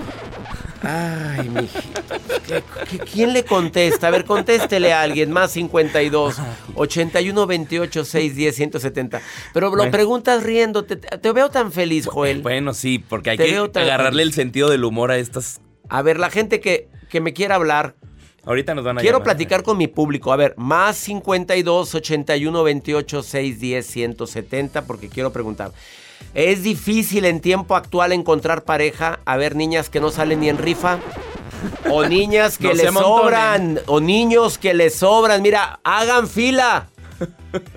Ay, 0.83 1.49
mijito. 1.49 2.03
¿Qué- 2.47 2.63
qué- 2.91 2.99
quién 2.99 3.33
le 3.33 3.45
contesta? 3.45 4.09
A 4.09 4.11
ver, 4.11 4.25
contéstele 4.25 4.93
a 4.93 5.03
alguien. 5.03 5.31
Más 5.31 5.53
52 5.53 6.37
81 6.75 7.47
28 7.47 8.05
610 8.05 8.55
170. 8.57 9.21
Pero 9.55 9.71
lo 9.71 9.77
Bueno. 9.77 9.93
preguntas 9.93 10.43
riéndote. 10.43 10.97
Te, 10.97 11.33
veo 11.33 11.51
tan 11.51 11.71
feliz, 11.73 12.07
Joel. 12.07 12.43
Bueno, 12.43 12.75
sí, 12.75 12.99
porque 12.99 13.31
hay 13.31 13.37
Te 13.37 13.45
que 13.47 13.57
agarrarle 13.57 14.23
feliz. 14.23 14.27
el 14.29 14.33
sentido 14.33 14.71
del 14.71 14.85
humor 14.85 15.11
a 15.13 15.19
estas. 15.19 15.61
A 15.89 16.03
ver, 16.03 16.19
la 16.19 16.31
gente 16.31 16.61
que, 16.61 16.89
que 17.09 17.21
me 17.21 17.33
quiera 17.33 17.55
hablar. 17.57 17.95
Ahorita 18.45 18.75
nos 18.75 18.85
van 18.85 18.99
a 18.99 19.01
Quiero 19.03 19.19
llamar. 19.19 19.25
platicar 19.37 19.63
con 19.63 19.77
mi 19.77 19.89
público. 19.89 20.33
A 20.33 20.37
ver, 20.37 20.55
más 20.57 20.97
52 20.97 21.95
81 21.95 22.63
28 22.65 23.23
610 23.23 23.87
170 23.87 24.83
porque 24.87 25.09
quiero 25.09 25.33
preguntar. 25.33 25.73
¿Es 26.35 26.63
difícil 26.63 27.25
en 27.25 27.41
tiempo 27.41 27.75
actual 27.77 28.13
encontrar 28.13 28.65
pareja? 28.65 29.21
A 29.25 29.37
ver, 29.37 29.57
niñas 29.57 29.89
que 29.91 30.01
no 30.01 30.11
salen 30.11 30.41
ni 30.41 30.49
en 30.49 30.59
rifa. 30.59 30.99
O 31.91 32.05
niñas 32.09 32.59
que 32.59 32.69
No 32.69 32.75
les 32.75 32.93
sobran. 32.93 33.81
O 33.87 34.01
niños 34.01 34.59
que 34.59 34.75
les 34.75 34.95
sobran. 34.95 35.43
Mira, 35.43 35.81
hagan 35.83 36.29
fila. 36.29 36.89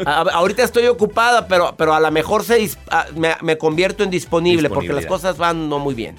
A- 0.05 0.21
ahorita 0.33 0.63
estoy 0.63 0.85
ocupada, 0.87 1.47
pero, 1.47 1.75
pero 1.77 1.93
a 1.95 1.99
lo 1.99 2.11
mejor 2.11 2.43
se 2.43 2.69
a- 2.91 3.07
me, 3.15 3.35
me 3.41 3.57
convierto 3.57 4.03
en 4.03 4.09
disponible 4.11 4.69
porque 4.69 4.93
las 4.93 5.05
cosas 5.07 5.37
van 5.37 5.69
no 5.69 5.79
muy 5.79 5.95
bien. 5.95 6.15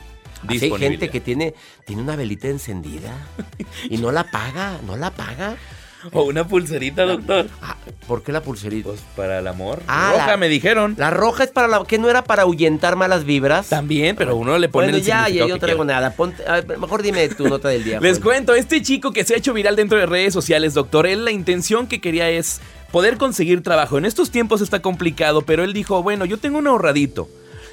Así 0.49 0.64
hay 0.64 0.71
gente 0.81 1.09
que 1.09 1.21
tiene, 1.21 1.55
tiene 1.87 2.02
una 2.02 2.17
velita 2.17 2.49
encendida 2.49 3.12
y 3.88 3.99
no 3.99 4.11
la 4.11 4.25
paga, 4.25 4.79
no 4.85 4.97
la 4.97 5.11
paga. 5.12 5.57
O 6.13 6.23
una 6.25 6.47
pulserita, 6.49 7.05
doctor. 7.05 7.47
Ah, 7.61 7.77
¿Por 8.07 8.23
qué 8.23 8.33
la 8.33 8.43
pulserita? 8.43 8.89
Pues 8.89 9.01
para 9.17 9.39
el 9.39 9.47
amor. 9.47 9.81
Ah, 9.87 10.11
Roja, 10.13 10.27
la- 10.27 10.37
me 10.37 10.49
dijeron. 10.49 10.95
La 10.99 11.11
roja 11.11 11.45
es 11.45 11.51
para 11.51 11.69
la 11.69 11.85
que 11.85 11.99
no 11.99 12.11
era 12.11 12.25
para 12.25 12.43
ahuyentar 12.43 12.97
malas 12.97 13.25
vibras. 13.25 13.69
También, 13.69 14.17
pero 14.17 14.35
uno 14.37 14.59
le 14.59 14.69
pone 14.69 14.87
Bueno, 14.87 14.99
el 14.99 15.05
ya, 15.05 15.29
ya 15.29 15.47
yo 15.47 15.59
traigo 15.59 15.85
quiera. 15.85 16.01
nada. 16.01 16.17
Ponte- 16.17 16.45
a 16.47 16.61
ver, 16.61 16.79
mejor 16.79 17.03
dime 17.03 17.29
tu 17.29 17.49
nota 17.49 17.69
del 17.69 17.85
día. 17.85 18.01
Les 18.03 18.19
Juan. 18.19 18.23
cuento, 18.23 18.55
este 18.55 18.83
chico 18.83 19.13
que 19.13 19.25
se 19.25 19.35
ha 19.35 19.37
hecho 19.37 19.53
viral 19.53 19.77
dentro 19.77 19.99
de 19.99 20.07
redes 20.07 20.33
sociales, 20.35 20.75
doctor, 20.75 21.07
él 21.07 21.25
la 21.25 21.31
intención 21.31 21.87
que 21.87 22.01
quería 22.01 22.29
es 22.31 22.61
poder 22.91 23.17
conseguir 23.17 23.63
trabajo. 23.63 23.97
En 23.99 24.05
estos 24.05 24.31
tiempos 24.31 24.61
está 24.61 24.83
complicado, 24.83 25.43
pero 25.43 25.63
él 25.65 25.73
dijo, 25.73 26.03
bueno, 26.03 26.25
yo 26.25 26.39
tengo 26.39 26.59
un 26.59 26.67
ahorradito. 26.67 27.29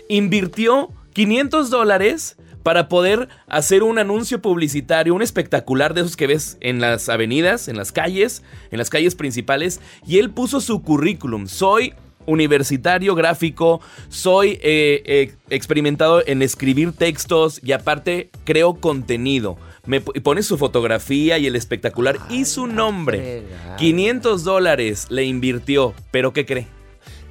Invirtió 0.08 0.90
500 1.14 1.70
dólares 1.70 2.36
para 2.70 2.88
poder 2.88 3.30
hacer 3.48 3.82
un 3.82 3.98
anuncio 3.98 4.44
publicitario, 4.44 5.16
un 5.16 5.24
espectacular 5.24 5.96
de 5.96 6.02
esos 6.02 6.16
que 6.16 6.28
ves 6.28 6.56
en 6.62 6.80
las 6.80 7.10
avenidas, 7.10 7.68
en 7.68 7.78
las 7.78 7.92
calles, 7.92 8.44
en 8.70 8.78
las 8.78 8.92
calles 8.92 9.16
principales, 9.16 9.82
y 10.06 10.20
él 10.20 10.30
puso 10.30 10.62
su 10.62 10.84
currículum. 10.84 11.48
Soy 11.48 11.96
universitario 12.28 13.16
gráfico, 13.16 13.82
soy 14.10 14.60
eh, 14.62 15.02
eh, 15.06 15.34
experimentado 15.50 16.22
en 16.28 16.44
escribir 16.44 16.92
textos 16.92 17.60
y 17.64 17.72
aparte 17.72 18.30
creo 18.44 18.76
contenido. 18.76 19.58
Me 19.88 20.00
pone 20.00 20.44
su 20.44 20.60
fotografía 20.60 21.40
y 21.40 21.48
el 21.48 21.56
espectacular 21.56 22.20
y 22.30 22.46
su 22.46 22.68
nombre. 22.68 23.46
fregada. 23.48 23.78
500 23.78 24.44
dólares 24.44 25.08
le 25.10 25.24
invirtió, 25.24 25.96
pero 26.12 26.34
¿qué 26.34 26.46
cree? 26.46 26.79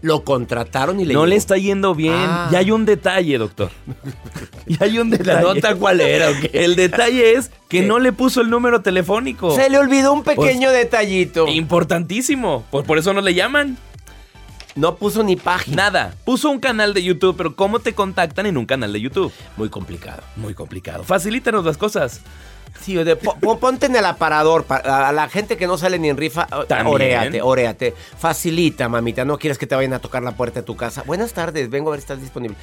Lo 0.00 0.24
contrataron 0.24 1.00
y 1.00 1.04
le 1.04 1.14
no 1.14 1.26
le 1.26 1.36
está 1.36 1.56
yendo 1.56 1.94
bien. 1.94 2.14
Ah. 2.14 2.48
Y 2.52 2.56
hay 2.56 2.70
un 2.70 2.84
detalle, 2.84 3.38
doctor. 3.38 3.70
Y 4.66 4.76
hay 4.82 4.98
un 4.98 5.08
detalle. 5.08 5.32
¿La 5.32 5.40
nota 5.40 5.74
cuál 5.76 6.00
era 6.00 6.30
o 6.30 6.34
qué? 6.40 6.50
El 6.52 6.76
detalle 6.76 7.32
es 7.32 7.48
que 7.68 7.80
¿Qué? 7.80 7.86
no 7.86 7.98
le 7.98 8.12
puso 8.12 8.42
el 8.42 8.50
número 8.50 8.82
telefónico. 8.82 9.54
Se 9.56 9.70
le 9.70 9.78
olvidó 9.78 10.12
un 10.12 10.24
pequeño 10.24 10.68
Pues, 10.68 10.72
detallito. 10.82 11.48
Importantísimo. 11.48 12.64
Por, 12.70 12.84
por 12.84 12.98
eso 12.98 13.14
no 13.14 13.22
le 13.22 13.32
llaman. 13.32 13.78
No 14.74 14.96
puso 14.96 15.22
ni 15.24 15.36
página. 15.36 15.76
Nada. 15.84 16.14
Puso 16.24 16.50
un 16.50 16.60
canal 16.60 16.94
de 16.94 17.02
YouTube, 17.02 17.34
pero 17.36 17.56
¿cómo 17.56 17.80
te 17.80 17.94
contactan 17.94 18.46
en 18.46 18.56
un 18.56 18.66
canal 18.66 18.92
de 18.92 19.00
YouTube? 19.00 19.32
Muy 19.56 19.70
complicado. 19.70 20.22
Muy 20.36 20.54
complicado. 20.54 21.02
Facilítanos 21.02 21.64
las 21.64 21.78
cosas. 21.78 22.20
Sí, 22.82 22.94
de- 22.94 23.16
po- 23.16 23.36
po- 23.40 23.58
ponte 23.58 23.86
en 23.86 23.96
el 23.96 24.04
aparador. 24.04 24.64
pa- 24.64 24.76
a 25.08 25.12
la 25.12 25.28
gente 25.28 25.56
que 25.56 25.66
no 25.66 25.76
sale 25.78 25.98
ni 25.98 26.08
en 26.08 26.16
rifa, 26.16 26.46
También. 26.66 26.86
oréate, 26.94 27.42
oréate. 27.42 27.94
Facilita, 28.18 28.88
mamita. 28.88 29.24
No 29.24 29.38
quieres 29.38 29.58
que 29.58 29.66
te 29.66 29.74
vayan 29.74 29.92
a 29.92 29.98
tocar 29.98 30.22
la 30.22 30.32
puerta 30.32 30.60
de 30.60 30.66
tu 30.66 30.76
casa. 30.76 31.02
Buenas 31.02 31.32
tardes, 31.32 31.68
vengo 31.70 31.90
a 31.90 31.92
ver 31.92 32.00
si 32.00 32.04
estás 32.04 32.20
disponible. 32.20 32.56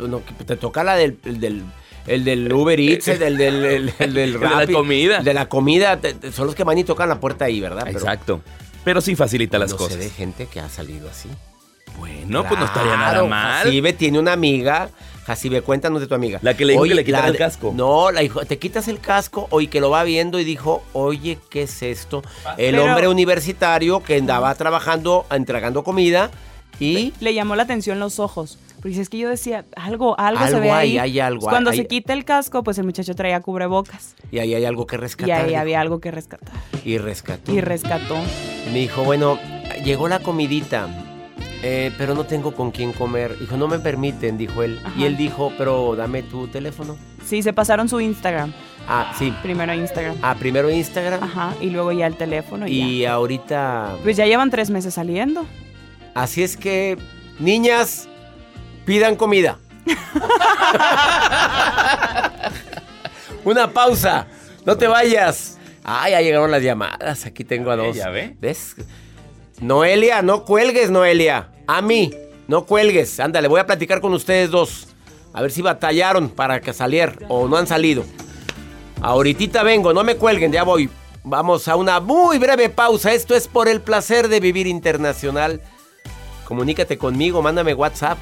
No, 0.00 0.20
te 0.46 0.56
toca 0.56 0.84
la 0.84 0.94
del, 0.96 1.18
el 1.24 1.40
del, 1.40 1.62
el 2.06 2.24
del 2.24 2.52
Uber 2.52 2.78
Eats, 2.80 3.08
el 3.08 3.18
del, 3.18 3.40
el, 3.40 3.64
el- 3.64 3.94
el 3.98 4.14
del 4.14 4.34
El 4.34 4.40
de 4.40 4.48
la 4.48 4.66
comida. 4.66 5.20
De 5.20 5.34
la 5.34 5.48
comida. 5.48 5.98
son 6.32 6.46
los 6.46 6.54
que 6.54 6.64
van 6.64 6.78
y 6.78 6.84
tocan 6.84 7.08
la 7.08 7.20
puerta 7.20 7.44
ahí, 7.46 7.60
¿verdad? 7.60 7.82
Pero 7.86 7.98
Exacto. 7.98 8.40
Pero 8.84 9.00
sí 9.00 9.14
facilita 9.14 9.58
las 9.58 9.70
no 9.70 9.76
cosas. 9.76 9.94
sé 9.94 9.98
de 10.00 10.10
gente 10.10 10.46
que 10.46 10.58
ha 10.60 10.68
salido 10.68 11.08
así. 11.08 11.28
Bueno, 11.98 12.44
pues 12.46 12.58
no 12.58 12.66
estaría 12.66 12.96
nada 12.96 13.24
mal. 13.24 13.64
Jacibe 13.64 13.92
tiene 13.92 14.18
una 14.18 14.32
amiga. 14.32 14.90
Jacibe, 15.26 15.62
cuéntanos 15.62 16.00
de 16.00 16.08
tu 16.08 16.14
amiga. 16.16 16.40
La 16.42 16.54
que 16.56 16.64
le 16.64 16.72
dijo 16.72 16.82
que 16.84 16.94
le 16.94 17.04
quitara 17.04 17.28
el 17.28 17.36
casco. 17.36 17.72
No, 17.76 18.10
la 18.10 18.22
dijo, 18.22 18.44
te 18.44 18.58
quitas 18.58 18.88
el 18.88 18.98
casco 18.98 19.48
y 19.60 19.68
que 19.68 19.80
lo 19.80 19.88
va 19.90 20.02
viendo 20.02 20.40
y 20.40 20.44
dijo, 20.44 20.82
oye, 20.94 21.38
¿qué 21.48 21.62
es 21.62 21.82
esto? 21.82 22.22
El 22.56 22.74
Pero- 22.74 22.84
hombre 22.86 23.06
universitario 23.08 24.02
que 24.02 24.16
andaba 24.16 24.52
trabajando, 24.56 25.24
entregando 25.30 25.84
comida 25.84 26.30
y... 26.80 27.12
Le 27.20 27.34
llamó 27.34 27.54
la 27.54 27.62
atención 27.62 28.00
los 28.00 28.18
ojos. 28.18 28.58
Porque 28.80 29.00
es 29.00 29.08
que 29.08 29.18
yo 29.18 29.28
decía, 29.28 29.64
algo, 29.76 30.18
algo, 30.18 30.40
se 30.40 30.46
Algo 30.56 30.60
ve 30.60 30.70
hay, 30.72 30.90
ahí. 30.92 30.98
hay 30.98 31.20
algo, 31.20 31.46
Cuando 31.46 31.70
hay- 31.70 31.76
se 31.76 31.86
quita 31.86 32.12
el 32.14 32.24
casco, 32.24 32.64
pues 32.64 32.78
el 32.78 32.84
muchacho 32.84 33.14
traía 33.14 33.38
cubrebocas. 33.40 34.16
Y 34.32 34.40
ahí 34.40 34.54
hay 34.56 34.64
algo 34.64 34.88
que 34.88 34.96
Y 34.96 34.98
rescatar. 34.98 35.40
ahí 35.42 35.46
dijo. 35.50 35.60
había 35.60 35.80
algo 35.80 36.00
que 36.00 36.10
rescatar. 36.10 36.50
Y 36.84 36.98
rescató. 36.98 37.52
Y 37.52 37.60
rescató. 37.60 38.16
Me 38.72 38.80
dijo, 38.80 39.04
bueno, 39.04 39.38
llegó 39.84 40.08
la 40.08 40.18
comidita, 40.18 40.88
eh, 41.62 41.92
pero 41.96 42.14
no 42.14 42.24
tengo 42.24 42.54
con 42.54 42.72
quién 42.72 42.92
comer. 42.92 43.38
Dijo, 43.38 43.56
no 43.56 43.68
me 43.68 43.78
permiten, 43.78 44.36
dijo 44.36 44.62
él. 44.62 44.80
Y 44.96 45.04
él 45.04 45.16
dijo, 45.16 45.52
pero 45.56 45.94
dame 45.96 46.22
tu 46.22 46.48
teléfono. 46.48 46.98
Sí, 47.24 47.42
se 47.42 47.52
pasaron 47.52 47.88
su 47.88 48.00
Instagram. 48.00 48.52
Ah, 48.88 49.14
sí. 49.16 49.32
Primero 49.42 49.72
Instagram. 49.72 50.16
Ah, 50.22 50.34
primero 50.38 50.68
Instagram. 50.70 51.22
Ajá, 51.22 51.54
y 51.60 51.70
luego 51.70 51.92
ya 51.92 52.08
el 52.08 52.16
teléfono 52.16 52.66
y, 52.66 52.78
ya. 52.78 52.84
Y 52.84 53.06
ahorita... 53.06 53.96
Pues 54.02 54.16
ya 54.16 54.26
llevan 54.26 54.50
tres 54.50 54.70
meses 54.70 54.94
saliendo. 54.94 55.46
Así 56.14 56.42
es 56.42 56.56
que, 56.56 56.98
niñas, 57.38 58.08
pidan 58.84 59.14
comida. 59.14 59.58
Una 63.44 63.72
pausa. 63.72 64.26
No 64.64 64.76
te 64.76 64.88
vayas. 64.88 65.58
Ah, 65.84 66.08
ya 66.08 66.20
llegaron 66.20 66.50
las 66.50 66.62
llamadas. 66.62 67.26
Aquí 67.26 67.44
tengo 67.44 67.70
a 67.70 67.76
dos. 67.76 67.96
¿Ya 67.96 68.08
ve? 68.10 68.36
¿Ves? 68.40 68.76
Noelia, 69.60 70.22
no 70.22 70.44
cuelgues, 70.44 70.90
Noelia. 70.90 71.50
A 71.66 71.82
mí, 71.82 72.12
no 72.48 72.66
cuelgues. 72.66 73.20
Ándale, 73.20 73.48
voy 73.48 73.60
a 73.60 73.66
platicar 73.66 74.00
con 74.00 74.12
ustedes 74.12 74.50
dos. 74.50 74.88
A 75.32 75.40
ver 75.40 75.50
si 75.50 75.62
batallaron 75.62 76.28
para 76.28 76.60
que 76.60 76.72
salieran 76.72 77.18
o 77.28 77.48
no 77.48 77.56
han 77.56 77.66
salido. 77.66 78.04
Ahorita 79.00 79.62
vengo, 79.62 79.92
no 79.92 80.04
me 80.04 80.16
cuelguen, 80.16 80.52
ya 80.52 80.62
voy. 80.62 80.90
Vamos 81.24 81.68
a 81.68 81.76
una 81.76 82.00
muy 82.00 82.38
breve 82.38 82.68
pausa. 82.68 83.12
Esto 83.12 83.34
es 83.34 83.48
por 83.48 83.68
el 83.68 83.80
placer 83.80 84.28
de 84.28 84.40
vivir 84.40 84.66
internacional. 84.66 85.60
Comunícate 86.46 86.98
conmigo, 86.98 87.42
mándame 87.42 87.74
WhatsApp. 87.74 88.18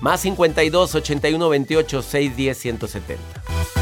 Más 0.00 0.20
52 0.20 0.94
81 0.94 1.48
28 1.48 2.02
610 2.02 2.58
170. 2.58 3.81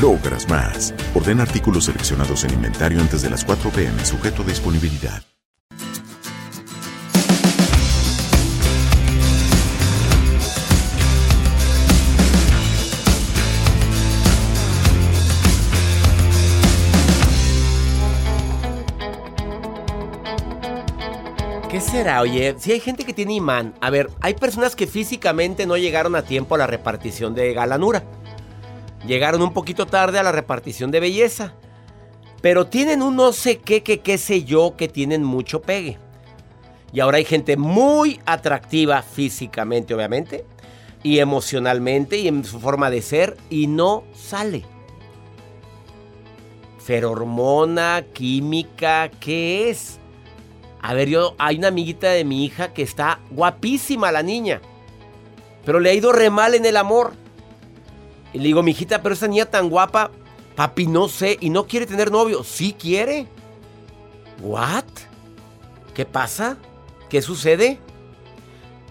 logras 0.00 0.48
más. 0.48 0.94
Orden 1.14 1.40
artículos 1.40 1.84
seleccionados 1.84 2.44
en 2.44 2.54
inventario 2.54 3.00
antes 3.00 3.22
de 3.22 3.30
las 3.30 3.44
4 3.44 3.70
pm, 3.70 4.04
sujeto 4.04 4.42
a 4.42 4.46
disponibilidad. 4.46 5.22
¿Qué 21.70 21.80
será? 21.80 22.20
Oye, 22.20 22.56
si 22.58 22.72
hay 22.72 22.80
gente 22.80 23.04
que 23.04 23.12
tiene 23.12 23.34
imán. 23.34 23.74
A 23.80 23.90
ver, 23.90 24.10
hay 24.20 24.34
personas 24.34 24.74
que 24.74 24.88
físicamente 24.88 25.66
no 25.66 25.76
llegaron 25.76 26.16
a 26.16 26.22
tiempo 26.22 26.56
a 26.56 26.58
la 26.58 26.66
repartición 26.66 27.32
de 27.32 27.54
galanura. 27.54 28.02
Llegaron 29.06 29.42
un 29.42 29.52
poquito 29.52 29.86
tarde 29.86 30.18
a 30.18 30.22
la 30.22 30.32
repartición 30.32 30.90
de 30.90 31.00
belleza. 31.00 31.54
Pero 32.42 32.66
tienen 32.66 33.02
un 33.02 33.16
no 33.16 33.32
sé 33.32 33.58
qué, 33.58 33.82
que 33.82 34.00
qué 34.00 34.18
sé 34.18 34.44
yo, 34.44 34.74
que 34.76 34.88
tienen 34.88 35.22
mucho 35.24 35.60
pegue. 35.62 35.98
Y 36.92 37.00
ahora 37.00 37.18
hay 37.18 37.24
gente 37.24 37.56
muy 37.56 38.20
atractiva 38.24 39.02
físicamente, 39.02 39.94
obviamente, 39.94 40.44
y 41.02 41.18
emocionalmente 41.18 42.18
y 42.18 42.28
en 42.28 42.44
su 42.44 42.58
forma 42.58 42.90
de 42.90 43.02
ser, 43.02 43.36
y 43.48 43.66
no 43.66 44.04
sale. 44.14 44.64
Ferormona, 46.78 48.04
química, 48.12 49.10
¿qué 49.20 49.70
es? 49.70 49.98
A 50.82 50.94
ver, 50.94 51.08
yo, 51.08 51.34
hay 51.38 51.56
una 51.56 51.68
amiguita 51.68 52.08
de 52.08 52.24
mi 52.24 52.44
hija 52.44 52.72
que 52.72 52.82
está 52.82 53.20
guapísima 53.30 54.10
la 54.10 54.22
niña, 54.22 54.60
pero 55.64 55.78
le 55.78 55.90
ha 55.90 55.94
ido 55.94 56.10
re 56.10 56.30
mal 56.30 56.54
en 56.54 56.64
el 56.64 56.76
amor. 56.76 57.12
Y 58.32 58.38
le 58.38 58.44
digo, 58.44 58.62
mi 58.62 58.70
hijita, 58.70 59.02
pero 59.02 59.14
esa 59.14 59.28
niña 59.28 59.46
tan 59.46 59.68
guapa, 59.68 60.10
papi, 60.56 60.86
no 60.86 61.08
sé, 61.08 61.36
y 61.40 61.50
no 61.50 61.66
quiere 61.66 61.86
tener 61.86 62.10
novio. 62.10 62.44
Sí 62.44 62.74
quiere. 62.78 63.26
¿What? 64.42 64.84
¿Qué 65.94 66.04
pasa? 66.04 66.56
¿Qué 67.08 67.22
sucede? 67.22 67.78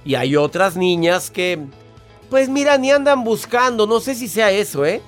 Y 0.04 0.15
hay 0.15 0.36
otras 0.36 0.75
niñas 0.75 1.32
que, 1.32 1.60
pues 2.30 2.49
mira, 2.49 2.78
ni 2.78 2.91
andan 2.91 3.23
buscando, 3.23 3.88
no 3.88 3.99
sé 3.99 4.15
si 4.15 4.28
sea 4.28 4.52
eso, 4.52 4.86
¿eh? 4.86 5.02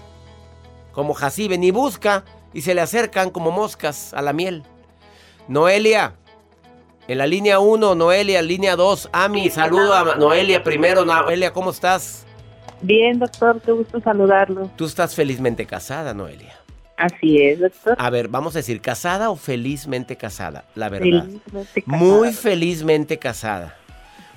Como 0.93 1.13
Jacibe, 1.13 1.57
ni 1.57 1.71
busca 1.71 2.25
y 2.53 2.61
se 2.61 2.73
le 2.73 2.81
acercan 2.81 3.29
como 3.29 3.51
moscas 3.51 4.13
a 4.13 4.21
la 4.21 4.33
miel. 4.33 4.63
Noelia, 5.47 6.15
en 7.07 7.17
la 7.17 7.27
línea 7.27 7.59
1, 7.59 7.95
Noelia, 7.95 8.41
línea 8.41 8.75
2, 8.75 9.09
Ami, 9.11 9.49
saludo 9.49 9.93
a 9.93 10.15
Noelia 10.15 10.63
primero. 10.63 11.03
Noelia, 11.05 11.51
¿cómo 11.51 11.71
estás? 11.71 12.25
Bien, 12.81 13.19
doctor, 13.19 13.61
qué 13.61 13.71
gusto 13.71 13.99
saludarlo. 14.01 14.69
Tú 14.75 14.85
estás 14.85 15.13
felizmente 15.15 15.65
casada, 15.65 16.13
Noelia. 16.13 16.55
Así 16.97 17.41
es, 17.41 17.59
doctor. 17.59 17.95
A 17.97 18.09
ver, 18.09 18.27
vamos 18.27 18.55
a 18.55 18.59
decir, 18.59 18.79
¿casada 18.81 19.29
o 19.29 19.35
felizmente 19.35 20.15
casada? 20.17 20.65
La 20.75 20.89
verdad. 20.89 21.23
Felizmente 21.25 21.81
casada. 21.83 21.97
Muy 21.97 22.33
felizmente 22.33 23.17
casada. 23.17 23.75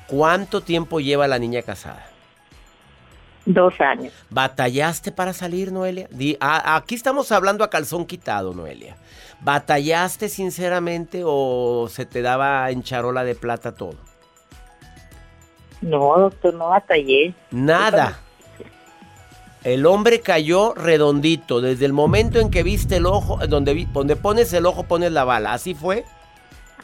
¿Cuánto 0.07 0.61
tiempo 0.63 1.01
lleva 1.01 1.27
la 1.29 1.39
niña 1.39 1.63
casada? 1.63 2.07
Dos 3.47 3.79
años. 3.81 4.13
¿Batallaste 4.31 5.13
para 5.13 5.35
salir, 5.35 5.71
Noelia? 5.73 6.09
Di- 6.11 6.37
a- 6.41 6.77
aquí 6.77 6.95
estamos 6.95 7.31
hablando 7.33 7.63
a 7.65 7.69
calzón 7.71 8.07
quitado, 8.07 8.55
Noelia. 8.55 8.97
¿Batallaste 9.41 10.31
sinceramente 10.31 11.21
o 11.25 11.89
se 11.91 12.07
te 12.07 12.23
daba 12.23 12.71
en 12.71 12.83
charola 12.83 13.25
de 13.25 13.35
plata 13.35 13.73
todo? 13.75 13.97
No, 15.83 16.19
doctor, 16.19 16.55
no 16.55 16.69
batallé. 16.69 17.35
Nada. 17.51 18.21
El 19.65 19.87
hombre 19.87 20.21
cayó 20.23 20.75
redondito. 20.75 21.61
Desde 21.61 21.87
el 21.87 21.93
momento 21.93 22.39
en 22.41 22.51
que 22.51 22.63
viste 22.63 22.97
el 22.97 23.07
ojo, 23.07 23.39
donde, 23.49 23.75
vi- 23.75 23.89
donde 23.93 24.17
pones 24.17 24.53
el 24.53 24.67
ojo, 24.67 24.85
pones 24.85 25.13
la 25.13 25.25
bala. 25.25 25.53
¿Así 25.55 25.75
fue? 25.75 26.05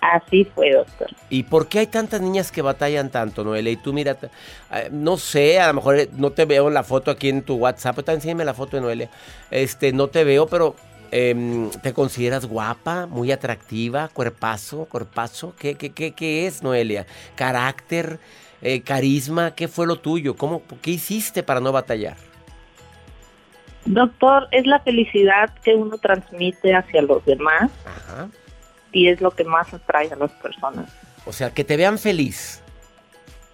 Así 0.00 0.44
fue, 0.44 0.72
doctor. 0.72 1.08
¿Y 1.28 1.44
por 1.44 1.68
qué 1.68 1.80
hay 1.80 1.86
tantas 1.86 2.20
niñas 2.20 2.50
que 2.50 2.62
batallan 2.62 3.10
tanto, 3.10 3.44
Noelia? 3.44 3.70
Y 3.72 3.76
tú 3.76 3.92
mira, 3.92 4.18
eh, 4.72 4.88
no 4.90 5.16
sé, 5.16 5.60
a 5.60 5.68
lo 5.68 5.74
mejor 5.74 5.96
eh, 5.98 6.08
no 6.12 6.32
te 6.32 6.44
veo 6.44 6.68
en 6.68 6.74
la 6.74 6.82
foto 6.82 7.10
aquí 7.12 7.28
en 7.28 7.42
tu 7.42 7.54
WhatsApp, 7.56 7.96
ahorita 7.98 8.14
enséñame 8.14 8.44
la 8.44 8.54
foto 8.54 8.76
de 8.76 8.82
Noelia. 8.82 9.10
Este, 9.50 9.92
no 9.92 10.08
te 10.08 10.24
veo, 10.24 10.46
pero 10.48 10.74
em, 11.12 11.70
¿te 11.82 11.92
consideras 11.92 12.46
guapa, 12.46 13.06
muy 13.06 13.30
atractiva, 13.30 14.08
cuerpazo, 14.08 14.86
cuerpazo? 14.86 15.54
¿Qué, 15.56 15.76
qué, 15.76 15.92
qué, 15.92 16.12
qué 16.12 16.46
es, 16.48 16.62
Noelia? 16.62 17.06
¿Carácter, 17.36 18.18
eh, 18.62 18.82
carisma? 18.82 19.54
¿Qué 19.54 19.68
fue 19.68 19.86
lo 19.86 20.00
tuyo? 20.00 20.36
¿Cómo, 20.36 20.62
¿Qué 20.82 20.90
hiciste 20.92 21.42
para 21.44 21.60
no 21.60 21.70
batallar? 21.72 22.16
Doctor, 23.92 24.46
es 24.53 24.66
la 24.66 24.79
felicidad 24.81 25.50
que 25.64 25.74
uno 25.74 25.98
transmite 25.98 26.74
hacia 26.74 27.03
los 27.03 27.24
demás 27.24 27.70
Ajá. 27.85 28.29
y 28.92 29.09
es 29.09 29.20
lo 29.20 29.31
que 29.33 29.44
más 29.44 29.72
atrae 29.74 30.11
a 30.12 30.16
las 30.16 30.31
personas. 30.33 30.90
O 31.26 31.33
sea, 31.33 31.50
que 31.50 31.64
te 31.64 31.76
vean 31.76 31.98
feliz. 31.98 32.62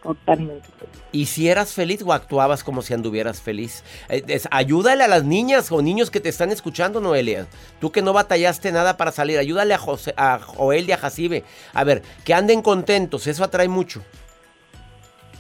Totalmente. 0.02 0.68
¿Y 1.10 1.26
si 1.26 1.48
eras 1.48 1.72
feliz 1.72 2.02
o 2.02 2.12
actuabas 2.12 2.62
como 2.62 2.82
si 2.82 2.94
anduvieras 2.94 3.40
feliz? 3.40 3.82
Eh, 4.08 4.22
es- 4.28 4.46
ayúdale 4.50 5.02
a 5.02 5.08
las 5.08 5.24
niñas 5.24 5.72
o 5.72 5.80
niños 5.82 6.10
que 6.10 6.20
te 6.20 6.28
están 6.28 6.52
escuchando, 6.52 7.00
Noelia. 7.00 7.46
Tú 7.80 7.90
que 7.90 8.02
no 8.02 8.12
batallaste 8.12 8.70
nada 8.72 8.96
para 8.96 9.10
salir, 9.12 9.38
ayúdale 9.38 9.74
a, 9.74 9.78
José, 9.78 10.12
a 10.16 10.38
Joel 10.38 10.88
y 10.88 10.92
a 10.92 10.98
Jacibe. 10.98 11.42
A 11.72 11.82
ver, 11.82 12.02
que 12.24 12.34
anden 12.34 12.62
contentos, 12.62 13.26
eso 13.26 13.42
atrae 13.42 13.68
mucho. 13.68 14.04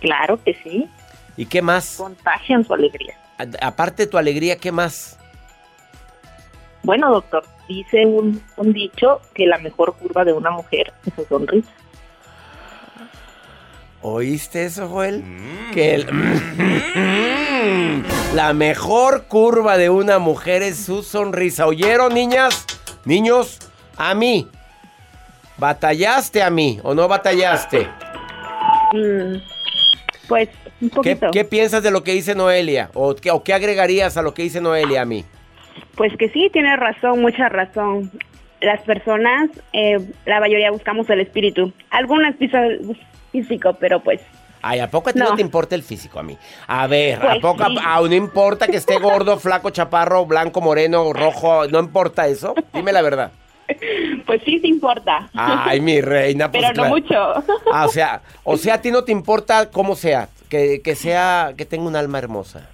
Claro 0.00 0.42
que 0.42 0.54
sí. 0.64 0.88
¿Y 1.36 1.46
qué 1.46 1.62
más? 1.62 1.96
Contagian 1.98 2.64
su 2.64 2.72
alegría. 2.74 3.14
Aparte 3.60 4.04
de 4.04 4.10
tu 4.10 4.16
alegría, 4.18 4.56
¿qué 4.56 4.72
más? 4.72 5.18
Bueno, 6.82 7.10
doctor, 7.10 7.44
dice 7.68 8.06
un, 8.06 8.42
un 8.56 8.72
dicho 8.72 9.20
que 9.34 9.46
la 9.46 9.58
mejor 9.58 9.94
curva 9.96 10.24
de 10.24 10.32
una 10.32 10.50
mujer 10.50 10.92
es 11.04 11.14
su 11.14 11.24
sonrisa. 11.24 11.70
¿Oíste 14.02 14.64
eso, 14.66 14.88
Joel? 14.88 15.24
Que 15.72 15.94
el- 15.96 16.06
la 18.34 18.52
mejor 18.52 19.24
curva 19.24 19.76
de 19.76 19.90
una 19.90 20.18
mujer 20.18 20.62
es 20.62 20.84
su 20.84 21.02
sonrisa. 21.02 21.66
¿Oyeron, 21.66 22.14
niñas? 22.14 22.64
Niños, 23.04 23.58
a 23.96 24.14
mí. 24.14 24.48
¿Batallaste 25.58 26.42
a 26.42 26.50
mí 26.50 26.78
o 26.82 26.94
no 26.94 27.08
batallaste? 27.08 27.88
pues 30.28 30.48
un 30.80 30.90
¿Qué, 31.32 31.44
piensas 31.44 31.82
de 31.82 31.90
lo 31.90 32.02
que 32.02 32.12
dice 32.12 32.34
Noelia? 32.34 32.90
¿O 32.94 33.14
qué, 33.14 33.30
¿O 33.30 33.42
qué 33.42 33.54
agregarías 33.54 34.16
a 34.16 34.22
lo 34.22 34.34
que 34.34 34.42
dice 34.42 34.60
Noelia 34.60 35.02
a 35.02 35.04
mí? 35.04 35.24
Pues 35.94 36.12
que 36.16 36.28
sí, 36.30 36.50
tiene 36.52 36.76
razón, 36.76 37.20
mucha 37.20 37.48
razón. 37.48 38.10
Las 38.60 38.80
personas, 38.82 39.50
eh, 39.72 39.98
la 40.24 40.40
mayoría 40.40 40.70
buscamos 40.70 41.08
el 41.10 41.20
espíritu. 41.20 41.72
Algunas 41.90 42.36
pisan 42.36 42.78
físico, 43.32 43.76
pero 43.80 44.00
pues 44.00 44.20
Ay, 44.62 44.80
¿a 44.80 44.90
poco 44.90 45.10
a 45.10 45.12
ti 45.12 45.18
no, 45.18 45.30
No. 45.30 45.36
te 45.36 45.42
importa 45.42 45.74
el 45.74 45.82
físico 45.82 46.18
a 46.18 46.22
mí? 46.22 46.36
A 46.66 46.86
ver, 46.86 47.18
¿a 47.18 47.20
Pues 47.20 47.38
poco 47.40 47.64
sí. 47.68 47.76
a, 47.84 48.00
no 48.00 48.14
importa 48.14 48.66
que 48.66 48.78
esté 48.78 48.98
gordo, 48.98 49.38
flaco, 49.38 49.70
chaparro, 49.70 50.26
blanco, 50.26 50.60
moreno, 50.60 51.12
rojo? 51.12 51.66
¿No 51.68 51.78
importa 51.78 52.26
eso? 52.26 52.54
Dime 52.72 52.92
la 52.92 53.02
verdad. 53.02 53.30
pues 54.26 54.42
sí 54.44 54.58
te 54.60 54.68
importa. 54.68 55.28
Ay, 55.34 55.80
mi 55.80 56.00
reina, 56.00 56.50
pues 56.50 56.64
pero 56.68 56.82
no 56.82 56.88
mucho. 56.88 57.14
Ah, 57.72 57.84
o 57.86 57.88
sea, 57.88 58.22
o 58.44 58.56
sea, 58.56 58.74
a 58.74 58.80
ti 58.80 58.90
no 58.90 59.04
te 59.04 59.12
importa 59.12 59.70
cómo 59.70 59.94
sea, 59.94 60.28
que, 60.48 60.80
que 60.82 60.94
sea, 60.94 61.54
que 61.56 61.64
tenga 61.66 61.86
un 61.86 61.96
alma 61.96 62.18
hermosa. 62.18 62.68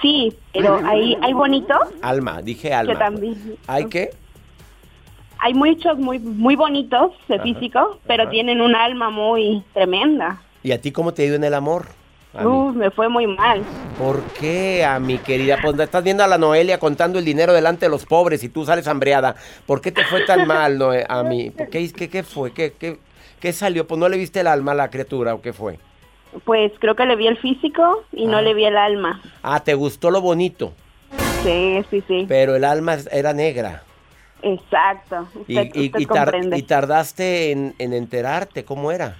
Sí, 0.00 0.32
pero 0.52 0.80
hay, 0.84 1.16
hay 1.20 1.32
bonitos 1.32 1.78
Alma, 2.02 2.40
dije 2.40 2.72
alma. 2.72 2.92
que 2.92 2.98
también. 2.98 3.56
¿Hay 3.66 3.86
qué? 3.86 4.10
Hay 5.40 5.54
muchos 5.54 5.98
muy 5.98 6.18
muy 6.18 6.54
bonitos 6.56 7.12
de 7.28 7.36
Ajá, 7.36 7.42
físico, 7.44 7.98
pero 8.06 8.24
ajá. 8.24 8.30
tienen 8.30 8.60
un 8.60 8.74
alma 8.76 9.10
muy 9.10 9.62
tremenda. 9.74 10.40
¿Y 10.62 10.72
a 10.72 10.80
ti 10.80 10.92
cómo 10.92 11.14
te 11.14 11.22
ha 11.22 11.26
ido 11.26 11.36
en 11.36 11.44
el 11.44 11.54
amor? 11.54 11.86
Uf, 12.44 12.76
me 12.76 12.90
fue 12.90 13.08
muy 13.08 13.26
mal. 13.26 13.62
¿Por 13.98 14.22
qué, 14.38 14.84
a 14.84 15.00
mi 15.00 15.18
querida? 15.18 15.58
Pues 15.62 15.76
estás 15.80 16.04
viendo 16.04 16.22
a 16.22 16.28
la 16.28 16.38
Noelia 16.38 16.78
contando 16.78 17.18
el 17.18 17.24
dinero 17.24 17.52
delante 17.52 17.86
de 17.86 17.90
los 17.90 18.04
pobres 18.06 18.44
y 18.44 18.48
tú 18.48 18.64
sales 18.64 18.86
hambreada. 18.86 19.34
¿Por 19.66 19.80
qué 19.80 19.90
te 19.90 20.04
fue 20.04 20.20
tan 20.24 20.46
mal, 20.46 20.78
Noe- 20.78 21.06
a 21.08 21.22
mí? 21.24 21.50
¿Por 21.50 21.68
¿Qué, 21.70 21.90
qué, 21.92 22.08
qué 22.08 22.22
fue? 22.22 22.52
¿Qué, 22.52 22.74
qué, 22.78 22.98
qué 23.40 23.52
salió? 23.52 23.86
Pues 23.88 23.98
no 23.98 24.08
le 24.08 24.16
viste 24.18 24.40
el 24.40 24.46
alma 24.46 24.72
a 24.72 24.74
la 24.76 24.90
criatura 24.90 25.34
o 25.34 25.40
qué 25.40 25.52
fue. 25.52 25.78
Pues 26.44 26.72
creo 26.78 26.94
que 26.94 27.06
le 27.06 27.16
vi 27.16 27.26
el 27.26 27.38
físico 27.38 28.04
y 28.12 28.26
no 28.26 28.40
le 28.42 28.54
vi 28.54 28.64
el 28.64 28.76
alma. 28.76 29.20
Ah, 29.42 29.60
te 29.60 29.74
gustó 29.74 30.10
lo 30.10 30.20
bonito, 30.20 30.72
Sí, 31.42 31.84
sí, 31.90 32.02
sí. 32.06 32.26
pero 32.28 32.54
el 32.56 32.64
alma 32.64 32.96
era 33.10 33.32
negra. 33.32 33.82
Exacto. 34.42 35.26
Y, 35.48 35.58
Usted, 35.58 35.74
y- 35.74 35.86
usted 35.86 36.00
y 36.00 36.06
tar- 36.06 36.30
comprende. 36.30 36.58
y 36.58 36.62
tardaste 36.62 37.50
en, 37.52 37.74
en 37.78 37.92
enterarte 37.92 38.64
cómo 38.64 38.92
era. 38.92 39.16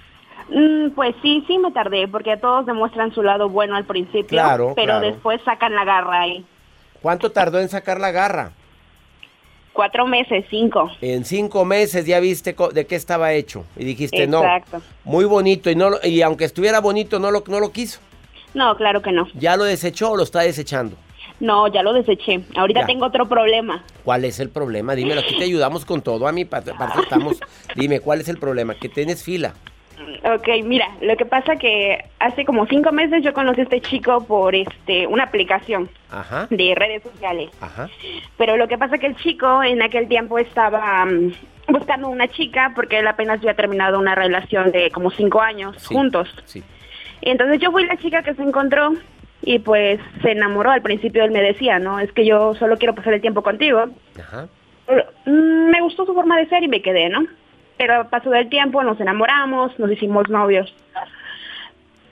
Mm, 0.51 0.91
pues 0.95 1.15
sí, 1.23 1.45
sí 1.47 1.59
me 1.59 1.73
tardé, 1.73 2.09
porque 2.09 2.37
todos 2.37 2.65
demuestran 2.67 3.13
su 3.13 3.23
lado 3.23 3.49
bueno 3.49 3.75
al 3.77 3.85
principio, 3.85 4.27
Claro, 4.29 4.73
pero 4.77 4.95
claro. 4.99 5.07
después 5.07 5.41
sacan 5.45 5.75
la 5.75 5.85
garra 5.85 6.21
ahí. 6.21 6.45
¿Cuánto 7.03 7.31
tardó 7.33 7.59
en 7.61 7.69
sacar 7.69 8.01
la 8.01 8.11
garra? 8.13 8.53
Cuatro 9.79 10.09
meses, 10.09 10.45
cinco. 10.51 10.91
En 11.01 11.25
cinco 11.25 11.65
meses 11.65 12.05
ya 12.05 12.19
viste 12.19 12.57
de 12.73 12.85
qué 12.89 12.97
estaba 12.97 13.33
hecho 13.33 13.65
y 13.77 13.85
dijiste 13.85 14.25
Exacto. 14.25 14.79
no, 14.79 14.83
muy 15.05 15.25
bonito 15.25 15.71
y 15.71 15.77
no 15.77 15.91
lo- 15.91 16.01
y 16.03 16.21
aunque 16.23 16.47
estuviera 16.47 16.81
bonito 16.81 17.21
no 17.21 17.31
lo 17.31 17.45
no 17.47 17.61
lo 17.61 17.71
quiso. 17.71 18.01
No, 18.55 18.77
claro 18.77 19.03
que 19.03 19.13
no. 19.13 19.29
¿Ya 19.35 19.57
lo 19.57 19.63
desechó 19.63 20.11
o 20.11 20.17
lo 20.17 20.25
está 20.25 20.41
desechando? 20.41 20.97
No, 21.39 21.69
ya 21.69 21.85
lo 21.85 21.93
deseché. 21.93 22.41
Ahorita 22.57 22.81
Ya. 22.81 22.87
tengo 22.87 23.07
otro 23.07 23.29
problema. 23.29 23.85
¿Cuál 24.03 24.25
es 24.25 24.41
el 24.41 24.51
problema? 24.51 24.97
Dímelo, 24.97 25.21
aquí 25.21 25.39
te 25.39 25.45
ayudamos 25.45 25.85
con 25.85 26.03
todo, 26.03 26.27
a 26.27 26.33
parte 26.45 26.75
parte 26.75 26.99
estamos. 27.03 27.39
Dime, 27.77 28.01
¿cuál 28.01 28.21
es 28.21 28.29
el 28.29 28.39
problema? 28.39 28.75
Que 28.75 28.89
tienes 28.89 29.23
fila. 29.23 29.55
Ok, 30.25 30.49
mira, 30.65 30.87
lo 31.01 31.17
que 31.17 31.25
pasa 31.27 31.57
que 31.57 32.05
hace 32.19 32.45
como 32.45 32.67
cinco 32.67 32.93
meses 32.93 33.23
yo 33.23 33.33
conocí 33.33 33.61
a 33.61 33.65
este 33.65 33.81
chico 33.81 34.25
por 34.27 34.55
este 34.55 35.07
una 35.07 35.25
aplicación 35.25 35.89
Ajá, 36.11 36.47
de 36.51 36.75
redes 36.75 37.03
sociales. 37.03 37.51
ajá. 37.61 37.89
Pero 38.37 38.57
lo 38.57 38.69
que 38.69 38.79
pasa 38.79 38.99
que 38.99 39.07
el 39.07 39.17
chico 39.17 39.63
en 39.63 39.83
aquel 39.83 40.09
tiempo 40.09 40.39
estaba 40.39 41.05
mm, 41.05 41.33
buscando 41.69 42.09
una 42.09 42.29
chica 42.29 42.73
porque 42.75 42.99
él 42.99 43.07
apenas 43.07 43.39
había 43.39 43.55
terminado 43.55 43.99
una 43.99 44.15
relación 44.15 44.71
de 44.73 44.91
como 44.91 45.11
cinco 45.11 45.41
años 45.41 45.77
Sí, 45.79 45.95
juntos. 45.95 46.29
Sí. 46.45 46.63
Y 47.21 47.31
entonces 47.31 47.59
yo 47.61 47.71
fui 47.73 47.85
la 47.87 47.97
chica 47.97 48.23
que 48.23 48.35
se 48.35 48.43
encontró 48.43 48.93
y 49.43 49.59
pues 49.59 50.01
se 50.23 50.33
enamoró. 50.33 50.71
Al 50.71 50.83
principio 50.83 51.25
él 51.25 51.31
me 51.31 51.43
decía, 51.43 51.79
no, 51.79 51.99
es 52.01 52.13
que 52.13 52.25
yo 52.25 52.55
solo 52.55 52.77
quiero 52.79 52.95
pasar 52.95 53.15
el 53.15 53.21
tiempo 53.21 53.43
contigo. 53.43 53.87
Ajá. 54.19 54.49
Pero, 54.87 55.05
mm, 55.27 55.71
me 55.71 55.81
gustó 55.83 56.07
su 56.07 56.15
forma 56.15 56.37
de 56.39 56.47
ser 56.49 56.63
y 56.63 56.69
me 56.69 56.81
quedé, 56.83 57.09
¿no? 57.09 57.27
Pero 57.79 58.09
pasó 58.11 58.31
del 58.31 58.49
tiempo, 58.49 58.83
nos 58.83 59.01
enamoramos, 59.01 59.79
nos 59.79 59.91
hicimos 59.91 60.29
novios. 60.29 60.75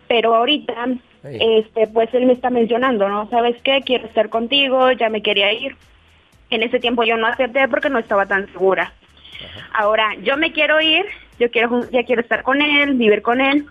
Pero 0.08 0.34
ahorita, 0.34 0.74
Hey. 1.24 1.38
este, 1.58 1.88
pues 1.88 2.12
él 2.14 2.26
me 2.26 2.32
está 2.32 2.50
mencionando, 2.50 3.08
¿no? 3.08 3.28
¿Sabes 3.30 3.56
qué? 3.64 3.82
Quiero 3.84 4.06
estar 4.06 4.28
contigo, 4.28 4.92
ya 4.92 5.08
me 5.08 5.22
quería 5.22 5.52
ir. 5.52 5.76
En 6.50 6.62
ese 6.62 6.78
tiempo 6.78 7.02
yo 7.02 7.16
no 7.16 7.26
acepté 7.26 7.66
porque 7.66 7.90
no 7.90 7.98
estaba 7.98 8.26
tan 8.26 8.46
segura. 8.52 8.92
Ahora, 9.74 10.14
yo 10.22 10.36
me 10.36 10.52
quiero 10.52 10.80
ir, 10.80 11.04
yo 11.40 11.50
quiero, 11.50 11.90
ya 11.90 12.04
quiero 12.04 12.22
estar 12.22 12.44
con 12.44 12.62
él, 12.62 12.94
vivir 12.94 13.22
con 13.22 13.40
él, 13.40 13.66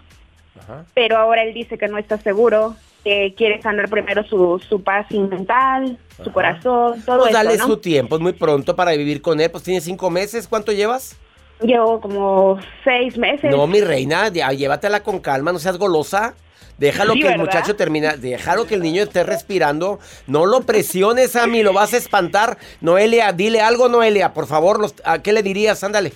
Ajá. 0.60 0.84
pero 0.94 1.18
ahora 1.18 1.44
él 1.44 1.54
dice 1.54 1.78
que 1.78 1.88
no 1.88 1.98
está 1.98 2.18
seguro, 2.18 2.76
que 3.06 3.34
quiere 3.38 3.62
sanar 3.62 3.88
primero 3.90 4.24
su, 4.26 4.60
su 4.68 4.84
paz 4.84 5.10
mental, 5.12 5.98
su 6.24 6.32
corazón, 6.34 7.02
todo 7.06 7.20
Pues 7.20 7.30
eso, 7.30 7.38
dale 7.44 7.58
¿no? 7.58 7.66
su 7.68 7.78
tiempo, 7.78 8.16
es 8.18 8.22
muy 8.22 8.34
pronto 8.34 8.76
para 8.76 8.92
vivir 8.92 9.22
con 9.22 9.40
él. 9.40 9.50
Pues 9.50 9.64
tiene 9.64 9.80
cinco 9.80 10.10
meses, 10.10 10.48
¿cuánto 10.48 10.74
llevas? 10.74 11.18
Llevo 11.62 12.02
como 12.02 12.60
seis 12.84 13.18
meses. 13.18 13.50
No, 13.50 13.66
mi 13.68 13.80
reina, 13.82 14.28
ya, 14.30 14.52
llévatela 14.52 15.02
con 15.04 15.20
calma, 15.20 15.52
no 15.54 15.60
seas 15.60 15.78
golosa. 15.78 16.36
Déjalo 16.78 17.14
Sí, 17.14 17.22
que 17.22 17.28
el 17.30 17.38
muchacho 17.38 17.78
termine, 17.78 18.18
déjalo 18.18 18.68
que 18.68 18.76
el 18.76 18.82
niño 18.82 19.04
esté 19.04 19.24
respirando. 19.24 20.00
No 20.28 20.46
lo 20.46 20.64
presiones 20.64 21.38
a 21.38 21.48
mí, 21.48 21.64
lo 21.64 21.72
vas 21.72 21.94
a 21.94 21.98
espantar. 21.98 22.58
Noelia, 22.82 23.32
dile 23.32 23.62
algo, 23.62 23.88
Noelia, 23.88 24.34
por 24.34 24.46
favor. 24.46 24.80
los- 24.82 24.96
¿A 25.06 25.20
qué 25.22 25.32
le 25.32 25.42
dirías? 25.42 25.82
Ándale. 25.86 26.12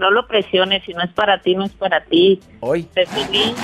No 0.00 0.10
lo 0.10 0.26
presiones, 0.26 0.82
si 0.84 0.92
no 0.94 1.02
es 1.04 1.12
para 1.12 1.40
ti, 1.42 1.54
no 1.54 1.64
es 1.64 1.72
para 1.72 2.02
ti. 2.04 2.40
Hoy, 2.60 2.88
feliz, 2.92 3.54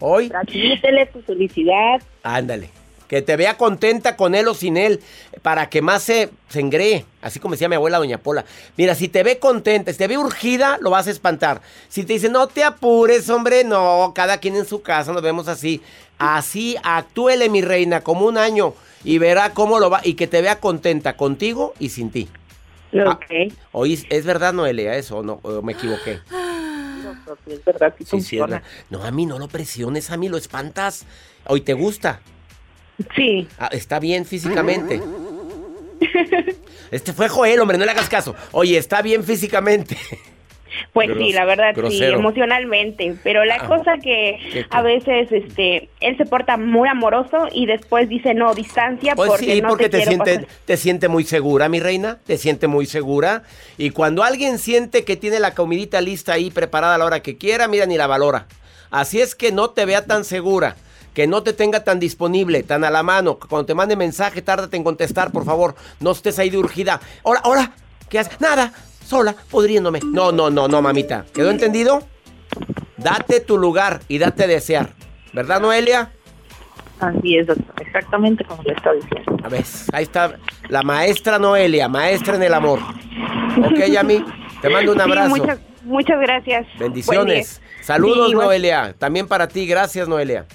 hoy, 0.00 0.28
transmítele 0.30 1.06
tu 1.06 1.20
felicidad. 1.22 2.00
ándale. 2.24 2.70
Que 3.14 3.22
te 3.22 3.36
vea 3.36 3.56
contenta 3.56 4.16
con 4.16 4.34
él 4.34 4.48
o 4.48 4.54
sin 4.54 4.76
él, 4.76 5.00
para 5.42 5.70
que 5.70 5.80
más 5.82 6.02
se, 6.02 6.30
se 6.48 6.58
engree. 6.58 7.04
Así 7.22 7.38
como 7.38 7.52
decía 7.52 7.68
mi 7.68 7.76
abuela, 7.76 7.98
doña 7.98 8.18
Pola. 8.18 8.44
Mira, 8.76 8.96
si 8.96 9.06
te 9.06 9.22
ve 9.22 9.38
contenta, 9.38 9.92
si 9.92 9.98
te 9.98 10.08
ve 10.08 10.18
urgida, 10.18 10.78
lo 10.80 10.90
vas 10.90 11.06
a 11.06 11.12
espantar. 11.12 11.62
Si 11.88 12.02
te 12.02 12.14
dice, 12.14 12.28
no 12.28 12.48
te 12.48 12.64
apures, 12.64 13.30
hombre, 13.30 13.62
no, 13.62 14.10
cada 14.16 14.38
quien 14.38 14.56
en 14.56 14.66
su 14.66 14.82
casa, 14.82 15.12
nos 15.12 15.22
vemos 15.22 15.46
así. 15.46 15.80
Así, 16.18 16.76
actúele, 16.82 17.48
mi 17.50 17.62
reina, 17.62 18.00
como 18.00 18.26
un 18.26 18.36
año, 18.36 18.74
y 19.04 19.18
verá 19.18 19.50
cómo 19.54 19.78
lo 19.78 19.90
va, 19.90 20.00
y 20.02 20.14
que 20.14 20.26
te 20.26 20.42
vea 20.42 20.58
contenta 20.58 21.16
contigo 21.16 21.72
y 21.78 21.90
sin 21.90 22.10
ti. 22.10 22.28
Ok. 22.92 23.52
Oí, 23.70 24.04
¿es 24.10 24.26
verdad, 24.26 24.52
Noelia, 24.52 24.96
eso 24.96 25.18
o 25.18 25.22
no? 25.22 25.38
¿O 25.44 25.62
me 25.62 25.74
equivoqué? 25.74 26.18
Sí, 27.46 27.52
es 27.52 27.64
verdad, 27.64 27.94
sí, 27.96 27.98
Sí, 27.98 27.98
sí, 27.98 28.02
es 28.04 28.10
funciona. 28.10 28.46
verdad. 28.56 28.68
No, 28.90 29.04
a 29.04 29.12
mí 29.12 29.24
no 29.24 29.38
lo 29.38 29.46
presiones, 29.46 30.10
a 30.10 30.16
mí 30.16 30.28
lo 30.28 30.36
espantas. 30.36 31.04
Hoy 31.46 31.60
te 31.60 31.74
gusta. 31.74 32.20
Sí. 33.16 33.48
Ah, 33.58 33.68
está 33.72 33.98
bien 34.00 34.24
físicamente. 34.24 35.00
Este 36.90 37.12
fue 37.12 37.28
Joel, 37.28 37.58
hombre, 37.58 37.76
no 37.76 37.84
le 37.84 37.90
hagas 37.90 38.08
caso. 38.08 38.36
Oye, 38.52 38.76
está 38.78 39.02
bien 39.02 39.24
físicamente. 39.24 39.96
Pues 40.92 41.08
sí, 41.16 41.32
la 41.32 41.44
verdad 41.44 41.72
sí, 41.88 42.02
emocionalmente, 42.04 43.14
pero 43.22 43.44
la 43.44 43.56
Ah, 43.56 43.66
cosa 43.68 43.96
que 43.98 44.64
a 44.70 44.82
veces 44.82 45.30
este 45.32 45.88
él 46.00 46.16
se 46.16 46.24
porta 46.26 46.56
muy 46.56 46.88
amoroso 46.88 47.48
y 47.52 47.66
después 47.66 48.08
dice 48.08 48.34
no, 48.34 48.54
distancia 48.54 49.14
Pues 49.16 49.30
porque 49.30 49.54
sí, 49.54 49.60
no 49.62 49.68
porque 49.68 49.88
te, 49.88 50.04
siente, 50.04 50.34
pasar". 50.40 50.48
te 50.64 50.76
siente 50.76 51.08
muy 51.08 51.24
segura, 51.24 51.68
mi 51.68 51.80
reina. 51.80 52.18
Te 52.24 52.38
siente 52.38 52.66
muy 52.68 52.86
segura. 52.86 53.42
Y 53.76 53.90
cuando 53.90 54.22
alguien 54.24 54.58
siente 54.58 55.04
que 55.04 55.16
tiene 55.16 55.40
la 55.40 55.54
comidita 55.54 56.00
lista 56.00 56.32
ahí 56.34 56.50
preparada 56.50 56.96
a 56.96 56.98
la 56.98 57.04
hora 57.06 57.22
que 57.22 57.38
quiera, 57.38 57.66
mira, 57.66 57.86
ni 57.86 57.96
la 57.96 58.06
valora. 58.06 58.46
Así 58.90 59.20
es 59.20 59.34
que 59.34 59.50
no 59.52 59.70
te 59.70 59.84
vea 59.84 60.06
tan 60.06 60.24
segura. 60.24 60.76
Que 61.14 61.26
no 61.28 61.42
te 61.42 61.52
tenga 61.52 61.84
tan 61.84 62.00
disponible, 62.00 62.62
tan 62.64 62.82
a 62.84 62.90
la 62.90 63.02
mano. 63.02 63.38
que 63.38 63.46
Cuando 63.48 63.66
te 63.66 63.74
mande 63.74 63.94
mensaje, 63.96 64.42
tárdate 64.42 64.76
en 64.76 64.84
contestar, 64.84 65.30
por 65.30 65.44
favor. 65.44 65.74
No 66.00 66.10
estés 66.10 66.38
ahí 66.38 66.50
de 66.50 66.58
urgida. 66.58 67.00
Hola, 67.22 67.40
hola. 67.44 67.72
¿Qué 68.08 68.18
haces? 68.18 68.40
Nada. 68.40 68.72
Sola, 69.06 69.34
podriéndome. 69.50 70.00
No, 70.04 70.32
no, 70.32 70.50
no, 70.50 70.66
no, 70.66 70.82
mamita. 70.82 71.24
¿Quedó 71.32 71.50
entendido? 71.50 72.02
Date 72.96 73.40
tu 73.40 73.58
lugar 73.58 74.00
y 74.08 74.18
date 74.18 74.44
a 74.44 74.46
desear. 74.46 74.90
¿Verdad, 75.32 75.60
Noelia? 75.60 76.10
Así 77.00 77.36
es, 77.36 77.46
doctor, 77.46 77.74
exactamente 77.82 78.44
como 78.44 78.62
le 78.62 78.72
está 78.72 78.92
diciendo. 78.92 79.36
A 79.44 79.48
ver, 79.48 79.64
ahí 79.92 80.04
está 80.04 80.36
la 80.68 80.82
maestra 80.82 81.38
Noelia, 81.38 81.88
maestra 81.88 82.36
en 82.36 82.42
el 82.44 82.54
amor. 82.54 82.78
Ok, 83.58 83.78
Yami, 83.90 84.24
te 84.62 84.68
mando 84.70 84.92
un 84.92 84.98
Sí, 84.98 85.02
abrazo. 85.02 85.28
muchas, 85.36 85.58
muchas 85.82 86.20
gracias. 86.20 86.66
Bendiciones. 86.78 87.60
Saludos, 87.82 88.28
Sí. 88.30 88.34
Noelia. 88.36 88.94
También 88.98 89.26
para 89.28 89.48
ti, 89.48 89.66
gracias, 89.66 90.08
Noelia. 90.08 90.46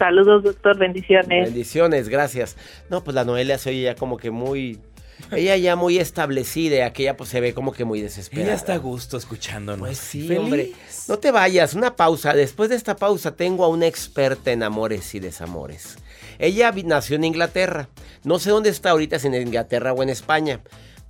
Saludos, 0.00 0.42
doctor, 0.42 0.78
bendiciones. 0.78 1.44
Bendiciones, 1.44 2.08
gracias. 2.08 2.56
No, 2.88 3.04
pues 3.04 3.14
la 3.14 3.26
Noelia 3.26 3.58
se 3.58 3.68
oye 3.68 3.82
ya 3.82 3.94
como 3.94 4.16
que 4.16 4.30
muy. 4.30 4.80
Ella 5.30 5.58
ya 5.58 5.76
muy 5.76 5.98
establecida, 5.98 6.76
y 6.76 6.80
aquella 6.80 7.18
pues 7.18 7.28
se 7.28 7.42
ve 7.42 7.52
como 7.52 7.72
que 7.72 7.84
muy 7.84 8.00
desesperada. 8.00 8.48
Ella 8.48 8.56
está 8.56 8.72
a 8.72 8.78
gusto 8.78 9.18
escuchándonos. 9.18 9.86
Pues 9.86 9.98
sí, 9.98 10.22
Feliz. 10.22 10.38
hombre. 10.38 10.72
No 11.06 11.18
te 11.18 11.30
vayas, 11.30 11.74
una 11.74 11.96
pausa. 11.96 12.32
Después 12.32 12.70
de 12.70 12.76
esta 12.76 12.96
pausa 12.96 13.36
tengo 13.36 13.62
a 13.62 13.68
una 13.68 13.86
experta 13.86 14.52
en 14.52 14.62
amores 14.62 15.14
y 15.14 15.20
desamores. 15.20 15.98
Ella 16.38 16.72
nació 16.86 17.16
en 17.16 17.24
Inglaterra. 17.24 17.90
No 18.24 18.38
sé 18.38 18.48
dónde 18.48 18.70
está 18.70 18.92
ahorita, 18.92 19.18
si 19.18 19.26
en 19.26 19.34
Inglaterra 19.34 19.92
o 19.92 20.02
en 20.02 20.08
España. 20.08 20.60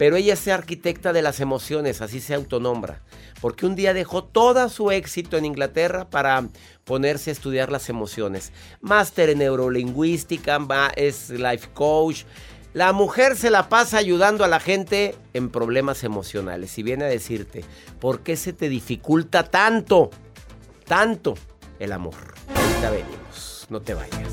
Pero 0.01 0.17
ella 0.17 0.33
es 0.33 0.49
arquitecta 0.49 1.13
de 1.13 1.21
las 1.21 1.41
emociones, 1.41 2.01
así 2.01 2.23
se 2.23 2.33
autonombra. 2.33 3.03
Porque 3.43 3.67
un 3.67 3.77
día 3.77 3.93
dejó 3.93 4.25
todo 4.25 4.67
su 4.71 4.91
éxito 4.91 5.37
en 5.37 5.45
Inglaterra 5.45 6.09
para 6.09 6.49
ponerse 6.85 7.29
a 7.29 7.35
estudiar 7.35 7.71
las 7.71 7.91
emociones. 7.91 8.51
Máster 8.81 9.29
en 9.29 9.41
neurolingüística, 9.41 10.59
es 10.97 11.29
life 11.29 11.69
coach. 11.75 12.23
La 12.73 12.95
mujer 12.95 13.37
se 13.37 13.51
la 13.51 13.69
pasa 13.69 13.99
ayudando 13.99 14.43
a 14.43 14.49
la 14.49 14.59
gente 14.59 15.17
en 15.35 15.51
problemas 15.51 16.03
emocionales 16.03 16.79
y 16.79 16.83
viene 16.83 17.05
a 17.05 17.09
decirte, 17.09 17.63
¿por 18.01 18.21
qué 18.21 18.37
se 18.37 18.55
te 18.55 18.71
dificulta 18.71 19.43
tanto, 19.51 20.09
tanto 20.87 21.35
el 21.79 21.93
amor? 21.93 22.15
Ahorita 22.55 22.91
venimos, 22.91 23.67
no 23.69 23.83
te 23.83 23.93
vayas. 23.93 24.33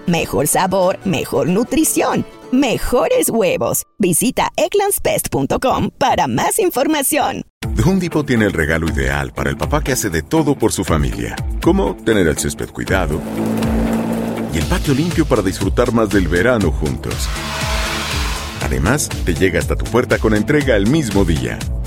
Mejor 0.11 0.45
sabor, 0.45 0.99
mejor 1.05 1.47
nutrición. 1.47 2.25
Mejores 2.51 3.29
huevos. 3.29 3.83
Visita 3.97 4.49
egglandsbest.com 4.57 5.89
para 5.97 6.27
más 6.27 6.59
información. 6.59 7.43
Home 7.85 8.01
Depot 8.01 8.25
tiene 8.25 8.43
el 8.43 8.51
regalo 8.51 8.89
ideal 8.89 9.31
para 9.31 9.49
el 9.49 9.55
papá 9.55 9.81
que 9.81 9.93
hace 9.93 10.09
de 10.09 10.21
todo 10.21 10.55
por 10.57 10.73
su 10.73 10.83
familia, 10.83 11.37
como 11.61 11.95
tener 11.95 12.27
el 12.27 12.37
césped 12.37 12.71
cuidado 12.71 13.21
y 14.53 14.57
el 14.57 14.65
patio 14.65 14.93
limpio 14.93 15.25
para 15.25 15.41
disfrutar 15.41 15.93
más 15.93 16.09
del 16.09 16.27
verano 16.27 16.73
juntos. 16.73 17.29
Además, 18.65 19.07
te 19.23 19.33
llega 19.33 19.59
hasta 19.59 19.77
tu 19.77 19.85
puerta 19.85 20.17
con 20.17 20.35
entrega 20.35 20.75
el 20.75 20.87
mismo 20.87 21.23
día. 21.23 21.57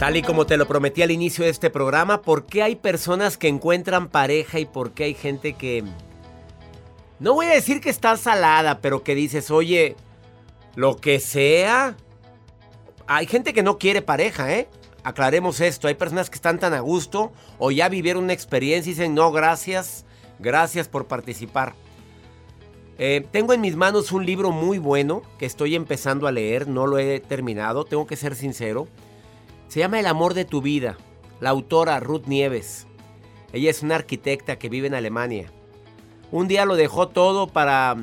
Tal 0.00 0.16
y 0.16 0.22
como 0.22 0.46
te 0.46 0.56
lo 0.56 0.66
prometí 0.66 1.02
al 1.02 1.10
inicio 1.10 1.44
de 1.44 1.50
este 1.50 1.68
programa, 1.68 2.22
¿por 2.22 2.46
qué 2.46 2.62
hay 2.62 2.74
personas 2.74 3.36
que 3.36 3.48
encuentran 3.48 4.08
pareja 4.08 4.58
y 4.58 4.64
por 4.64 4.92
qué 4.92 5.04
hay 5.04 5.12
gente 5.12 5.52
que... 5.52 5.84
No 7.18 7.34
voy 7.34 7.44
a 7.48 7.50
decir 7.50 7.82
que 7.82 7.90
está 7.90 8.16
salada, 8.16 8.80
pero 8.80 9.02
que 9.02 9.14
dices, 9.14 9.50
oye, 9.50 9.96
lo 10.74 10.96
que 10.96 11.20
sea... 11.20 11.98
Hay 13.08 13.26
gente 13.26 13.52
que 13.52 13.62
no 13.62 13.76
quiere 13.76 14.00
pareja, 14.00 14.50
¿eh? 14.54 14.68
Aclaremos 15.04 15.60
esto, 15.60 15.86
hay 15.86 15.96
personas 15.96 16.30
que 16.30 16.36
están 16.36 16.58
tan 16.58 16.72
a 16.72 16.80
gusto 16.80 17.30
o 17.58 17.70
ya 17.70 17.90
vivieron 17.90 18.24
una 18.24 18.32
experiencia 18.32 18.88
y 18.88 18.94
dicen, 18.94 19.14
no, 19.14 19.30
gracias, 19.32 20.06
gracias 20.38 20.88
por 20.88 21.08
participar. 21.08 21.74
Eh, 22.96 23.26
tengo 23.30 23.52
en 23.52 23.60
mis 23.60 23.76
manos 23.76 24.12
un 24.12 24.24
libro 24.24 24.50
muy 24.50 24.78
bueno 24.78 25.20
que 25.38 25.44
estoy 25.44 25.74
empezando 25.74 26.26
a 26.26 26.32
leer, 26.32 26.68
no 26.68 26.86
lo 26.86 26.96
he 26.96 27.20
terminado, 27.20 27.84
tengo 27.84 28.06
que 28.06 28.16
ser 28.16 28.34
sincero. 28.34 28.88
Se 29.70 29.78
llama 29.78 30.00
El 30.00 30.06
amor 30.06 30.34
de 30.34 30.44
tu 30.44 30.60
vida. 30.60 30.98
La 31.38 31.50
autora 31.50 32.00
Ruth 32.00 32.26
Nieves. 32.26 32.88
Ella 33.52 33.70
es 33.70 33.84
una 33.84 33.94
arquitecta 33.94 34.58
que 34.58 34.68
vive 34.68 34.88
en 34.88 34.94
Alemania. 34.94 35.52
Un 36.32 36.48
día 36.48 36.64
lo 36.64 36.74
dejó 36.74 37.06
todo 37.06 37.46
para 37.46 37.96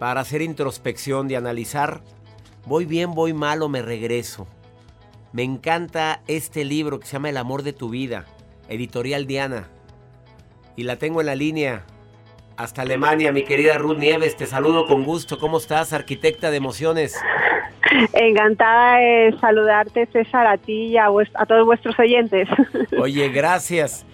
para 0.00 0.20
hacer 0.20 0.42
introspección, 0.42 1.28
de 1.28 1.36
analizar 1.36 2.02
voy 2.66 2.86
bien, 2.86 3.14
voy 3.14 3.34
mal 3.34 3.62
o 3.62 3.68
me 3.68 3.82
regreso. 3.82 4.48
Me 5.32 5.44
encanta 5.44 6.24
este 6.26 6.64
libro 6.64 6.98
que 6.98 7.06
se 7.06 7.12
llama 7.12 7.30
El 7.30 7.36
amor 7.36 7.62
de 7.62 7.72
tu 7.72 7.88
vida, 7.88 8.26
editorial 8.68 9.28
Diana. 9.28 9.70
Y 10.74 10.82
la 10.82 10.96
tengo 10.96 11.20
en 11.20 11.26
la 11.26 11.36
línea 11.36 11.86
hasta 12.62 12.82
Alemania, 12.82 13.32
mi 13.32 13.42
querida 13.44 13.78
Ruth 13.78 13.98
Nieves, 13.98 14.36
te 14.36 14.46
saludo 14.46 14.86
con 14.86 15.04
gusto. 15.04 15.38
¿Cómo 15.38 15.58
estás, 15.58 15.92
arquitecta 15.92 16.50
de 16.50 16.56
emociones? 16.58 17.16
Encantada 18.12 18.98
de 18.98 19.34
saludarte, 19.40 20.06
César, 20.12 20.46
a 20.46 20.56
ti 20.58 20.88
y 20.88 20.96
a, 20.96 21.06
a 21.34 21.46
todos 21.46 21.64
vuestros 21.66 21.98
oyentes. 21.98 22.48
Oye, 23.00 23.28
gracias. 23.30 24.04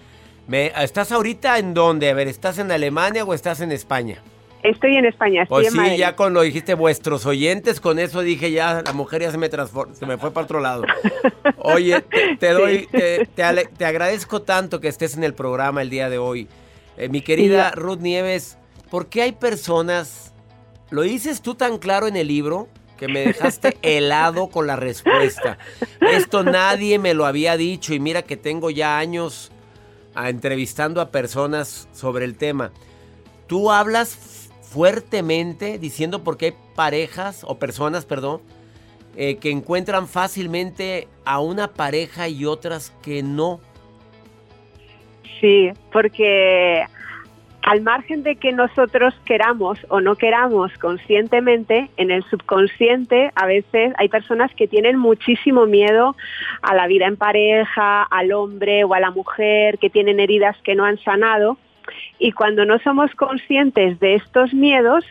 Me, 0.47 0.67
¿Estás 0.81 1.11
ahorita 1.11 1.57
en 1.59 1.73
dónde? 1.73 2.09
A 2.09 2.13
ver, 2.13 2.27
¿estás 2.27 2.57
en 2.59 2.71
Alemania 2.71 3.23
o 3.25 3.33
estás 3.33 3.59
en 3.61 3.71
España? 3.71 4.17
Estoy 4.63 4.95
en 4.95 5.05
España, 5.05 5.43
estoy 5.43 5.55
Pues 5.63 5.67
en 5.67 5.71
sí, 5.73 5.77
Madrid. 5.77 5.97
ya 5.97 6.15
con 6.15 6.33
lo 6.33 6.41
dijiste 6.41 6.73
vuestros 6.73 7.25
oyentes, 7.25 7.79
con 7.79 7.99
eso 7.99 8.21
dije 8.21 8.51
ya, 8.51 8.81
la 8.83 8.91
mujer 8.93 9.21
ya 9.21 9.31
se 9.31 9.37
me 9.37 9.49
transformó, 9.49 9.93
se 9.93 10.05
me 10.05 10.17
fue 10.17 10.31
para 10.31 10.45
otro 10.45 10.59
lado. 10.59 10.83
Oye, 11.57 12.01
te, 12.01 12.37
te 12.37 12.49
doy, 12.53 12.79
Sí. 12.79 12.87
te, 12.91 13.25
te 13.27 13.43
ale- 13.43 13.65
te 13.77 13.85
agradezco 13.85 14.41
tanto 14.41 14.81
que 14.81 14.87
estés 14.87 15.15
en 15.15 15.23
el 15.23 15.33
programa 15.33 15.81
el 15.81 15.89
día 15.89 16.09
de 16.09 16.17
hoy. 16.17 16.47
Eh, 16.97 17.09
mi 17.09 17.21
querida 17.21 17.71
Ruth 17.71 17.99
Nieves, 17.99 18.57
¿por 18.89 19.07
qué 19.07 19.21
hay 19.23 19.31
personas, 19.33 20.33
lo 20.89 21.01
dices 21.03 21.41
tú 21.41 21.55
tan 21.55 21.77
claro 21.77 22.07
en 22.07 22.15
el 22.15 22.27
libro, 22.27 22.67
que 22.97 23.07
me 23.07 23.19
dejaste 23.19 23.77
helado 23.83 24.47
con 24.47 24.65
la 24.67 24.75
respuesta? 24.75 25.57
Esto 26.01 26.43
nadie 26.43 26.97
me 26.99 27.13
lo 27.13 27.25
había 27.25 27.55
dicho 27.57 27.93
y 27.93 27.99
mira 27.99 28.23
que 28.23 28.37
tengo 28.37 28.69
ya 28.71 28.97
años 28.97 29.51
a- 30.15 30.29
entrevistando 30.29 30.99
a 31.01 31.11
personas 31.11 31.87
sobre 31.93 32.25
el 32.25 32.35
tema. 32.35 32.71
Tú 33.45 33.71
hablas 33.71 34.49
fuertemente 34.61 35.77
diciendo 35.79 36.23
por 36.23 36.37
qué 36.37 36.45
hay 36.47 36.55
parejas 36.75 37.41
o 37.43 37.57
personas, 37.59 38.05
perdón, 38.05 38.41
eh, 39.15 39.37
que 39.37 39.49
encuentran 39.51 40.07
fácilmente 40.07 41.07
a 41.25 41.39
una 41.39 41.73
pareja 41.73 42.27
y 42.27 42.45
otras 42.45 42.91
que 43.01 43.23
no. 43.23 43.59
Sí, 45.39 45.71
porque 45.91 46.85
al 47.67 47.81
margen 47.81 48.23
de 48.23 48.37
que 48.37 48.53
nosotros 48.53 49.13
queramos 49.25 49.77
o 49.89 49.99
no 49.99 50.15
queramos 50.15 50.71
conscientemente, 50.77 51.89
en 51.97 52.11
el 52.11 52.23
subconsciente 52.29 53.31
a 53.35 53.45
veces 53.45 53.93
hay 53.97 54.07
personas 54.07 54.53
que 54.55 54.67
tienen 54.67 54.97
muchísimo 54.97 55.65
miedo 55.65 56.15
a 56.61 56.73
la 56.75 56.87
vida 56.87 57.07
en 57.07 57.17
pareja, 57.17 58.03
al 58.03 58.31
hombre 58.31 58.85
o 58.85 58.93
a 58.93 59.01
la 59.01 59.11
mujer, 59.11 59.79
que 59.79 59.89
tienen 59.89 60.19
heridas 60.19 60.55
que 60.63 60.75
no 60.75 60.85
han 60.85 60.97
sanado. 60.99 61.57
Y 62.19 62.31
cuando 62.31 62.65
no 62.65 62.79
somos 62.79 63.13
conscientes 63.15 63.99
de 63.99 64.15
estos 64.15 64.53
miedos, 64.53 65.03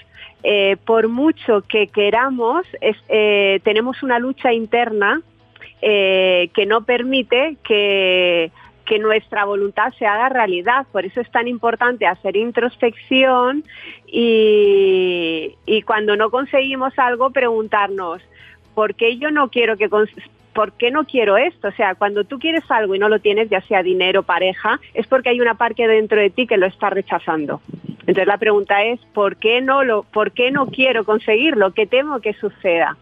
eh, 0.43 0.77
por 0.85 1.09
mucho 1.09 1.63
que 1.69 1.89
queramos, 1.89 2.67
eh, 2.81 3.61
tenemos 3.65 4.03
una 4.03 4.19
lucha 4.19 4.53
interna 4.53 5.21
eh, 5.83 6.49
que 6.55 6.65
no 6.65 6.85
permite 6.85 7.57
que, 7.63 8.51
que 8.87 8.99
nuestra 8.99 9.45
voluntad 9.45 9.93
se 9.99 10.07
haga 10.07 10.29
realidad. 10.29 10.87
Por 10.93 11.05
eso 11.05 11.21
es 11.21 11.31
tan 11.31 11.49
importante 11.49 12.07
hacer 12.07 12.37
introspección 12.37 13.65
y, 14.07 15.55
cuando 15.85 16.17
no 16.17 16.31
conseguimos 16.31 16.99
algo 16.99 17.31
preguntarnos, 17.31 18.23
¿por 18.75 18.95
qué 18.95 19.19
yo 19.19 19.31
no 19.31 19.49
quiero 19.51 19.77
que... 19.77 19.91
¿Por 20.55 20.73
qué 20.73 20.91
no 20.91 21.05
quiero 21.05 21.37
esto? 21.37 21.69
O 21.69 21.73
sea, 21.73 21.97
cuando 21.97 22.25
tú 22.25 22.39
quieres 22.39 22.65
algo 22.71 22.95
y 22.95 22.99
no 22.99 23.11
lo 23.11 23.19
tienes, 23.19 23.51
ya 23.51 23.61
sea 23.61 23.83
dinero, 23.83 24.23
pareja, 24.23 24.81
es 24.95 25.07
porque 25.07 25.29
hay 25.29 25.39
una 25.43 25.53
parte 25.53 25.87
dentro 25.87 26.19
de 26.19 26.31
ti 26.31 26.47
que 26.47 26.57
lo 26.57 26.65
está 26.65 26.89
rechazando. 26.89 27.61
Entonces 28.01 28.27
la 28.27 28.39
pregunta 28.39 28.83
es, 28.83 28.99
¿por 29.13 29.37
qué 29.37 29.61
no 29.61 29.85
lo, 29.85 30.05
por 30.05 30.33
qué 30.33 30.51
no 30.51 30.69
quiero 30.69 31.05
conseguirlo? 31.05 31.73
¿Qué 31.75 31.87
temo 31.87 32.21
que 32.21 32.33
suceda? 32.33 32.97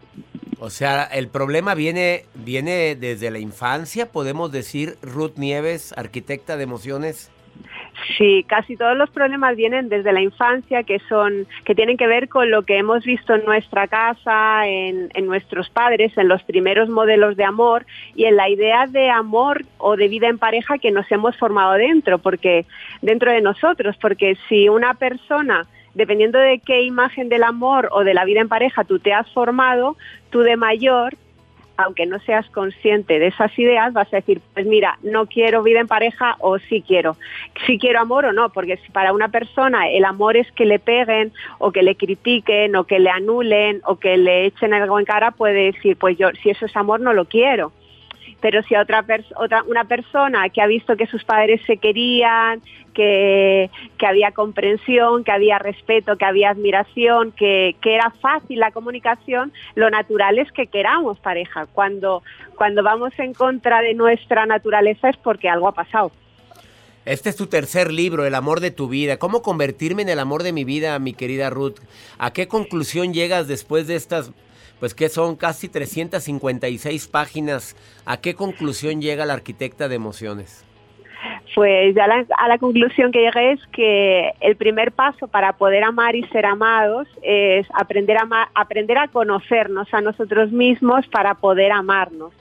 O 0.65 0.71
sea, 0.71 1.03
el 1.03 1.27
problema 1.27 1.75
viene, 1.75 2.23
viene 2.33 2.95
desde 2.95 3.29
la 3.29 3.37
infancia, 3.37 4.11
podemos 4.11 4.51
decir, 4.51 4.95
Ruth 5.03 5.37
Nieves, 5.37 5.93
arquitecta 5.95 6.57
de 6.57 6.63
emociones. 6.63 7.31
Sí, 8.17 8.43
casi 8.47 8.75
todos 8.75 8.97
los 8.97 9.11
problemas 9.11 9.55
vienen 9.55 9.89
desde 9.89 10.11
la 10.11 10.21
infancia, 10.21 10.81
que 10.81 10.97
son, 11.07 11.45
que 11.65 11.75
tienen 11.75 11.97
que 11.97 12.07
ver 12.07 12.29
con 12.29 12.49
lo 12.49 12.63
que 12.63 12.79
hemos 12.79 13.03
visto 13.03 13.35
en 13.35 13.45
nuestra 13.45 13.87
casa, 13.87 14.67
en, 14.67 15.11
en 15.13 15.27
nuestros 15.27 15.69
padres, 15.69 16.17
en 16.17 16.27
los 16.27 16.41
primeros 16.41 16.89
modelos 16.89 17.37
de 17.37 17.43
amor 17.43 17.85
y 18.15 18.25
en 18.25 18.35
la 18.35 18.49
idea 18.49 18.87
de 18.87 19.11
amor 19.11 19.61
o 19.77 19.95
de 19.95 20.07
vida 20.07 20.29
en 20.29 20.39
pareja 20.39 20.79
que 20.79 20.89
nos 20.89 21.05
hemos 21.11 21.37
formado 21.37 21.73
dentro, 21.73 22.17
porque 22.17 22.65
dentro 23.03 23.31
de 23.31 23.41
nosotros, 23.41 23.95
porque 24.01 24.35
si 24.49 24.67
una 24.67 24.95
persona 24.95 25.67
dependiendo 25.95 26.37
de 26.37 26.59
qué 26.59 26.83
imagen 26.83 27.29
del 27.29 27.43
amor 27.43 27.89
o 27.91 28.03
de 28.03 28.13
la 28.13 28.25
vida 28.25 28.41
en 28.41 28.49
pareja 28.49 28.83
tú 28.83 28.99
te 28.99 29.13
has 29.13 29.29
formado, 29.31 29.97
tú 30.29 30.41
de 30.41 30.57
mayor 30.57 31.15
aunque 31.77 32.05
no 32.05 32.19
seas 32.19 32.49
consciente 32.51 33.19
de 33.19 33.27
esas 33.27 33.57
ideas, 33.59 33.93
vas 33.93 34.11
a 34.13 34.17
decir, 34.17 34.41
pues 34.53 34.65
mira, 34.65 34.97
no 35.03 35.25
quiero 35.25 35.63
vida 35.63 35.79
en 35.79 35.87
pareja 35.87 36.35
o 36.39 36.57
sí 36.57 36.83
quiero. 36.85 37.17
Sí 37.65 37.77
quiero 37.77 37.99
amor 37.99 38.25
o 38.25 38.33
no, 38.33 38.49
porque 38.49 38.77
si 38.77 38.91
para 38.91 39.13
una 39.13 39.29
persona 39.29 39.89
el 39.89 40.05
amor 40.05 40.37
es 40.37 40.51
que 40.53 40.65
le 40.65 40.79
peguen 40.79 41.33
o 41.59 41.71
que 41.71 41.83
le 41.83 41.95
critiquen 41.95 42.75
o 42.75 42.85
que 42.85 42.99
le 42.99 43.09
anulen 43.09 43.81
o 43.85 43.97
que 43.97 44.17
le 44.17 44.45
echen 44.45 44.73
algo 44.73 44.99
en 44.99 45.05
cara, 45.05 45.31
puede 45.31 45.71
decir, 45.73 45.97
pues 45.97 46.17
yo, 46.17 46.29
si 46.41 46.49
eso 46.49 46.65
es 46.65 46.75
amor, 46.75 47.01
no 47.01 47.13
lo 47.13 47.25
quiero. 47.25 47.71
Pero 48.45 48.61
si 48.61 48.75
a 48.75 48.81
otra, 48.83 49.03
una 49.65 49.85
persona 49.85 50.49
que 50.49 50.61
ha 50.61 50.67
visto 50.67 50.95
que 50.95 51.07
sus 51.07 51.23
padres 51.23 51.61
se 51.65 51.77
querían, 51.77 52.61
que, 52.93 53.71
que 53.97 54.05
había 54.05 54.33
comprensión, 54.33 55.23
que 55.23 55.31
había 55.31 55.57
respeto, 55.57 56.15
que 56.15 56.25
había 56.25 56.51
admiración, 56.51 57.31
que, 57.31 57.75
que 57.81 57.95
era 57.95 58.11
fácil 58.21 58.59
la 58.59 58.69
comunicación, 58.69 59.51
lo 59.73 59.89
natural 59.89 60.37
es 60.37 60.51
que 60.51 60.67
queramos 60.67 61.17
pareja. 61.17 61.65
Cuando, 61.65 62.21
cuando 62.55 62.83
vamos 62.83 63.17
en 63.17 63.33
contra 63.33 63.81
de 63.81 63.95
nuestra 63.95 64.45
naturaleza 64.45 65.09
es 65.09 65.17
porque 65.17 65.49
algo 65.49 65.67
ha 65.67 65.73
pasado. 65.73 66.11
Este 67.05 67.29
es 67.29 67.35
tu 67.35 67.47
tercer 67.47 67.91
libro, 67.91 68.25
El 68.25 68.35
amor 68.35 68.59
de 68.59 68.69
tu 68.69 68.87
vida. 68.87 69.17
¿Cómo 69.17 69.41
convertirme 69.41 70.03
en 70.03 70.09
el 70.09 70.19
amor 70.19 70.43
de 70.43 70.53
mi 70.53 70.65
vida, 70.65 70.99
mi 70.99 71.13
querida 71.13 71.49
Ruth? 71.49 71.77
¿A 72.19 72.31
qué 72.31 72.47
conclusión 72.47 73.11
llegas 73.11 73.47
después 73.47 73.87
de 73.87 73.95
estas, 73.95 74.31
pues 74.79 74.93
que 74.93 75.09
son 75.09 75.35
casi 75.35 75.69
356 75.69 77.07
páginas? 77.07 77.75
¿A 78.05 78.17
qué 78.17 78.35
conclusión 78.35 79.01
llega 79.01 79.25
la 79.25 79.33
arquitecta 79.33 79.87
de 79.87 79.95
emociones? 79.95 80.63
Pues 81.53 81.95
ya 81.95 82.05
la- 82.07 82.25
a 82.37 82.47
la 82.47 82.57
conclusión 82.57 83.11
que 83.11 83.19
llegué 83.21 83.53
es 83.53 83.59
que 83.71 84.31
el 84.41 84.55
primer 84.57 84.91
paso 84.91 85.27
para 85.27 85.53
poder 85.53 85.83
amar 85.83 86.15
y 86.15 86.23
ser 86.27 86.45
amados 86.45 87.07
es 87.21 87.65
aprender 87.73 88.17
a, 88.17 88.49
aprender 88.53 88.97
a 88.97 89.07
conocernos 89.07 89.91
a 89.93 90.01
nosotros 90.01 90.51
mismos 90.51 91.07
para 91.07 91.35
poder 91.35 91.71
amarnos. 91.71 92.33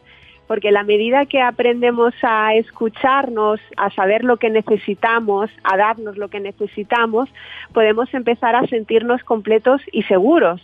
Porque 0.47 0.73
la 0.73 0.83
medida 0.83 1.25
que 1.25 1.41
aprendemos 1.41 2.13
a 2.23 2.55
escucharnos, 2.55 3.61
a 3.79 3.91
saber 3.91 4.25
lo 4.25 4.37
que 4.37 4.51
necesitamos, 4.51 5.51
a 5.63 5.77
darnos 5.79 6.19
lo 6.19 6.29
que 6.29 6.41
necesitamos, 6.41 7.31
podemos 7.73 8.13
empezar 8.13 8.55
a 8.55 8.67
sentirnos 8.67 9.23
completos 9.25 9.81
y 9.93 10.03
seguros. 10.03 10.61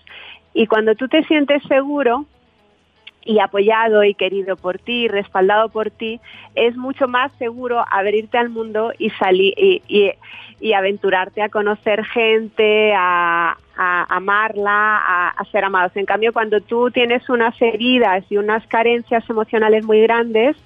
Y 0.54 0.66
cuando 0.66 0.94
tú 0.94 1.08
te 1.08 1.22
sientes 1.24 1.62
seguro, 1.64 2.26
y 3.24 3.38
apoyado 3.38 4.02
y 4.04 4.14
querido 4.14 4.56
por 4.56 4.78
ti, 4.78 5.06
respaldado 5.08 5.68
por 5.68 5.90
ti, 5.90 6.20
es 6.54 6.76
mucho 6.76 7.06
más 7.06 7.30
seguro 7.38 7.84
abrirte 7.90 8.38
al 8.38 8.48
mundo 8.48 8.92
y 8.98 9.10
salir 9.10 9.54
y, 9.56 9.82
y- 9.88 10.72
aventurarte 10.74 11.40
a 11.42 11.48
conocer 11.48 12.04
gente, 12.04 12.92
a, 12.94 13.56
a 13.76 14.16
amarla, 14.16 14.98
a, 14.98 15.28
a 15.30 15.44
ser 15.46 15.64
amados. 15.64 15.96
En 15.96 16.04
cambio, 16.04 16.34
cuando 16.34 16.60
tú 16.60 16.90
tienes 16.90 17.28
unas 17.30 17.54
heridas 17.62 18.24
y 18.30 18.36
unas 18.36 18.66
carencias 18.66 19.28
emocionales 19.30 19.84
muy 19.84 20.02
grandes, 20.02 20.56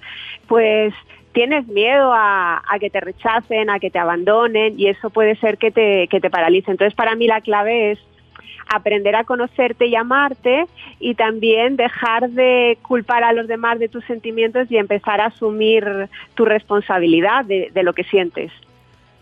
pues 0.47 0.93
tienes 1.31 1.65
miedo 1.67 2.11
a, 2.13 2.61
a 2.67 2.79
que 2.79 2.89
te 2.89 2.99
rechacen, 2.99 3.69
a 3.69 3.79
que 3.79 3.89
te 3.89 3.99
abandonen 3.99 4.77
y 4.77 4.87
eso 4.87 5.09
puede 5.09 5.35
ser 5.37 5.57
que 5.57 5.71
te, 5.71 6.07
que 6.09 6.19
te 6.19 6.29
paralice. 6.29 6.71
Entonces, 6.71 6.93
para 6.93 7.15
mí 7.15 7.25
la 7.27 7.39
clave 7.39 7.91
es 7.91 7.99
aprender 8.67 9.15
a 9.15 9.23
conocerte 9.23 9.87
y 9.87 9.95
amarte 9.95 10.65
y 10.99 11.15
también 11.15 11.75
dejar 11.75 12.29
de 12.29 12.77
culpar 12.81 13.23
a 13.23 13.33
los 13.33 13.47
demás 13.47 13.79
de 13.79 13.89
tus 13.89 14.03
sentimientos 14.05 14.69
y 14.69 14.77
empezar 14.77 15.21
a 15.21 15.27
asumir 15.27 15.85
tu 16.35 16.45
responsabilidad 16.45 17.45
de, 17.45 17.71
lo 17.83 17.93
que 17.93 18.03
sientes. 18.03 18.51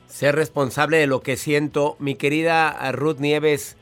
Ser 0.08 0.36
responsable 0.36 0.98
de 0.98 1.08
lo 1.08 1.22
que 1.22 1.38
siento. 1.38 1.96
Mi 2.00 2.16
querida 2.16 2.92
Ruth 2.92 3.20
Nieves, 3.20 3.78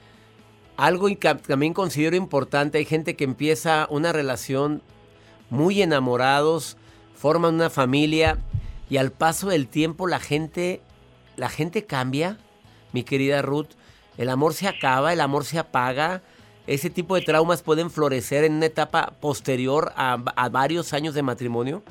algo 0.78 1.08
que 1.08 1.36
también 1.36 1.74
considero 1.74 2.16
importante, 2.16 2.78
hay 2.78 2.86
gente 2.86 3.16
que 3.16 3.24
empieza 3.24 3.88
una 3.90 4.12
relación 4.14 4.82
muy 5.50 5.82
enamorados, 5.82 6.78
forman 7.14 7.56
una 7.56 7.70
familia 7.70 8.38
y 8.90 8.98
al 8.98 9.12
paso 9.12 9.50
del 9.50 9.68
tiempo 9.68 10.08
la 10.08 10.20
gente, 10.20 10.82
la 11.36 11.50
gente 11.50 11.86
cambia, 11.86 12.38
mi 12.94 13.04
querida 13.04 13.42
Ruth. 13.42 13.70
El 14.18 14.30
amor 14.30 14.54
se 14.54 14.68
acaba, 14.68 15.14
el 15.14 15.22
amor 15.22 15.46
se 15.46 15.60
apaga. 15.60 16.22
Ese 16.68 16.90
tipo 16.90 17.16
de 17.16 17.22
traumas 17.22 17.64
pueden 17.64 17.90
florecer 17.90 18.44
en 18.44 18.54
una 18.54 18.68
etapa 18.68 19.14
posterior 19.20 19.92
a, 19.96 20.18
a 20.36 20.50
varios 20.50 20.94
años 20.94 21.14
de 21.14 21.24
matrimonio. 21.24 21.82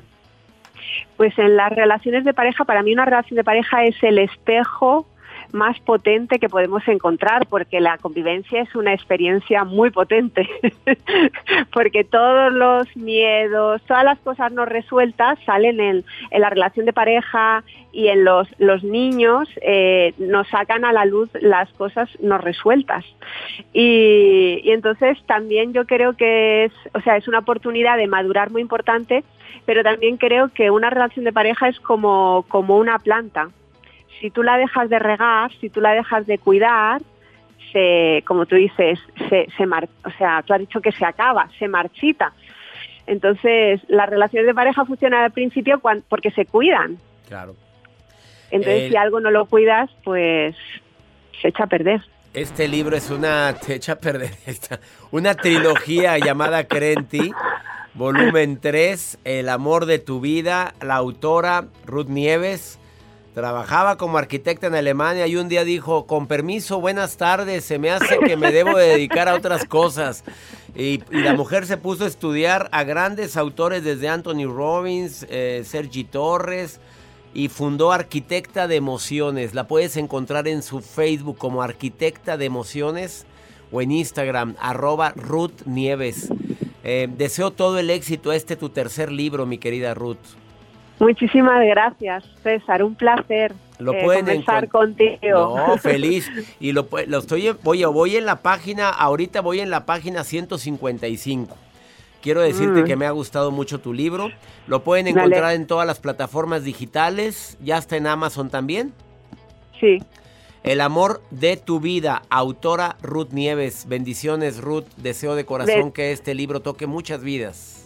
Pues 1.17 1.37
en 1.37 1.55
las 1.57 1.71
relaciones 1.71 2.23
de 2.23 2.33
pareja, 2.33 2.65
para 2.65 2.81
mí 2.83 2.93
una 2.93 3.05
relación 3.05 3.35
de 3.35 3.43
pareja 3.43 3.83
es 3.83 4.01
el 4.01 4.17
espejo 4.17 5.05
más 5.53 5.79
potente 5.79 6.39
que 6.39 6.49
podemos 6.49 6.87
encontrar, 6.87 7.47
porque 7.47 7.79
la 7.79 7.97
convivencia 7.97 8.61
es 8.61 8.75
una 8.75 8.93
experiencia 8.93 9.63
muy 9.63 9.89
potente, 9.89 10.49
porque 11.73 12.03
todos 12.03 12.51
los 12.53 12.95
miedos, 12.95 13.81
todas 13.83 14.03
las 14.03 14.19
cosas 14.19 14.51
no 14.51 14.65
resueltas 14.65 15.39
salen 15.45 15.79
en, 15.79 16.05
en 16.29 16.41
la 16.41 16.49
relación 16.49 16.85
de 16.85 16.93
pareja 16.93 17.63
y 17.91 18.07
en 18.07 18.23
los, 18.23 18.47
los 18.57 18.83
niños, 18.83 19.49
eh, 19.61 20.13
nos 20.17 20.47
sacan 20.47 20.85
a 20.85 20.93
la 20.93 21.05
luz 21.05 21.29
las 21.41 21.69
cosas 21.73 22.09
no 22.21 22.37
resueltas. 22.37 23.05
Y, 23.73 24.61
y 24.63 24.71
entonces 24.71 25.17
también 25.25 25.73
yo 25.73 25.85
creo 25.85 26.13
que 26.13 26.65
es, 26.65 26.73
o 26.93 27.01
sea, 27.01 27.17
es 27.17 27.27
una 27.27 27.39
oportunidad 27.39 27.97
de 27.97 28.07
madurar 28.07 28.51
muy 28.51 28.61
importante, 28.61 29.23
pero 29.65 29.83
también 29.83 30.17
creo 30.17 30.49
que 30.49 30.71
una 30.71 30.89
relación 30.89 31.25
de 31.25 31.33
pareja 31.33 31.67
es 31.67 31.79
como, 31.79 32.45
como 32.47 32.77
una 32.77 32.99
planta 32.99 33.49
si 34.21 34.29
tú 34.29 34.43
la 34.43 34.57
dejas 34.57 34.89
de 34.89 34.99
regar, 34.99 35.51
si 35.59 35.69
tú 35.69 35.81
la 35.81 35.93
dejas 35.93 36.25
de 36.27 36.37
cuidar, 36.37 37.01
se, 37.73 38.23
como 38.25 38.45
tú 38.45 38.55
dices, 38.55 38.99
se, 39.29 39.47
se 39.57 39.65
mar, 39.65 39.89
o 40.05 40.11
sea, 40.11 40.43
tú 40.43 40.53
has 40.53 40.59
dicho 40.59 40.79
que 40.79 40.91
se 40.91 41.03
acaba, 41.03 41.49
se 41.57 41.67
marchita. 41.67 42.31
Entonces, 43.07 43.81
las 43.87 44.09
relaciones 44.09 44.45
de 44.45 44.53
pareja 44.53 44.85
funcionan 44.85 45.23
al 45.23 45.31
principio 45.31 45.81
porque 46.07 46.31
se 46.31 46.45
cuidan. 46.45 46.97
Claro. 47.27 47.55
Entonces, 48.51 48.89
si 48.89 48.95
algo 48.95 49.19
no 49.19 49.31
lo 49.31 49.45
cuidas, 49.45 49.89
pues 50.03 50.55
se 51.41 51.47
echa 51.47 51.63
a 51.63 51.67
perder. 51.67 52.01
Este 52.33 52.67
libro 52.67 52.95
es 52.95 53.09
una, 53.09 53.53
te 53.53 53.75
echa 53.75 53.93
a 53.93 53.95
perder 53.97 54.31
esta, 54.45 54.79
una 55.11 55.33
trilogía 55.33 56.17
llamada 56.19 56.65
Crenti, 56.65 57.31
volumen 57.93 58.59
3, 58.61 59.19
El 59.23 59.49
amor 59.49 59.85
de 59.85 59.99
tu 59.99 60.21
vida, 60.21 60.73
la 60.81 60.95
autora 60.95 61.65
Ruth 61.85 62.07
Nieves. 62.07 62.79
Trabajaba 63.33 63.97
como 63.97 64.17
arquitecta 64.17 64.67
en 64.67 64.75
Alemania 64.75 65.25
y 65.25 65.37
un 65.37 65.47
día 65.47 65.63
dijo, 65.63 66.05
con 66.05 66.27
permiso, 66.27 66.81
buenas 66.81 67.15
tardes, 67.15 67.63
se 67.63 67.79
me 67.79 67.89
hace 67.89 68.19
que 68.19 68.35
me 68.35 68.51
debo 68.51 68.77
de 68.77 68.87
dedicar 68.87 69.29
a 69.29 69.35
otras 69.35 69.63
cosas. 69.65 70.25
Y, 70.75 71.01
la 71.11 71.33
mujer 71.33 71.65
se 71.65 71.77
puso 71.77 72.03
a 72.03 72.07
estudiar 72.07 72.67
a 72.73 72.83
grandes 72.83 73.37
autores 73.37 73.85
desde 73.85 74.09
Anthony 74.09 74.45
Robbins, 74.53 75.25
eh, 75.29 75.63
Sergi 75.65 76.03
Torres, 76.03 76.81
y 77.33 77.47
fundó 77.47 77.93
Arquitecta 77.93 78.67
de 78.67 78.75
Emociones. 78.75 79.53
La 79.53 79.65
puedes 79.65 79.95
encontrar 79.95 80.49
en 80.49 80.61
su 80.61 80.81
Facebook 80.81 81.37
como 81.37 81.61
Arquitecta 81.61 82.35
de 82.35 82.45
Emociones 82.45 83.25
o 83.71 83.81
en 83.81 83.93
Instagram, 83.93 84.55
arroba 84.59 85.13
Ruth 85.15 85.61
Nieves. 85.65 86.27
Eh, 86.83 87.07
deseo 87.09 87.51
todo 87.51 87.79
el 87.79 87.91
éxito 87.91 88.31
a 88.31 88.35
este 88.35 88.57
tu 88.57 88.67
tercer 88.69 89.09
libro, 89.09 89.45
mi 89.45 89.57
querida 89.57 89.93
Ruth. 89.93 90.40
Muchísimas 91.01 91.65
gracias, 91.65 92.23
César. 92.43 92.83
Un 92.83 92.93
placer 92.93 93.53
Lo 93.79 93.91
eh, 93.93 94.01
pueden 94.03 94.25
conversar 94.25 94.69
contigo. 94.69 95.57
No, 95.57 95.77
feliz. 95.81 96.29
Y 96.59 96.73
lo, 96.73 96.87
lo 97.07 97.17
estoy, 97.17 97.49
voy, 97.63 97.83
voy 97.85 98.15
en 98.17 98.25
la 98.27 98.37
página, 98.43 98.89
ahorita 98.89 99.41
voy 99.41 99.61
en 99.61 99.71
la 99.71 99.85
página 99.87 100.23
155. 100.23 101.57
Quiero 102.21 102.41
decirte 102.41 102.83
Mm. 102.83 102.85
que 102.85 102.95
me 102.95 103.07
ha 103.07 103.11
gustado 103.11 103.49
mucho 103.49 103.79
tu 103.79 103.93
libro. 103.95 104.29
Lo 104.67 104.83
pueden 104.83 105.05
Dale. 105.05 105.17
encontrar 105.25 105.55
en 105.55 105.65
todas 105.65 105.87
las 105.87 105.99
plataformas 105.99 106.63
digitales. 106.63 107.57
Ya 107.63 107.79
está 107.79 107.97
en 107.97 108.05
Amazon 108.05 108.51
también. 108.51 108.93
Sí. 109.79 110.03
El 110.61 110.81
amor 110.81 111.23
de 111.31 111.57
tu 111.57 111.79
vida, 111.79 112.21
autora 112.29 112.95
Ruth 113.01 113.31
Nieves. 113.31 113.87
Bendiciones, 113.87 114.61
Ruth. 114.61 114.85
Deseo 114.97 115.33
de 115.33 115.45
corazón 115.45 115.85
De- 115.85 115.91
que 115.93 116.11
este 116.11 116.35
libro 116.35 116.59
toque 116.59 116.85
muchas 116.85 117.23
vidas. 117.23 117.80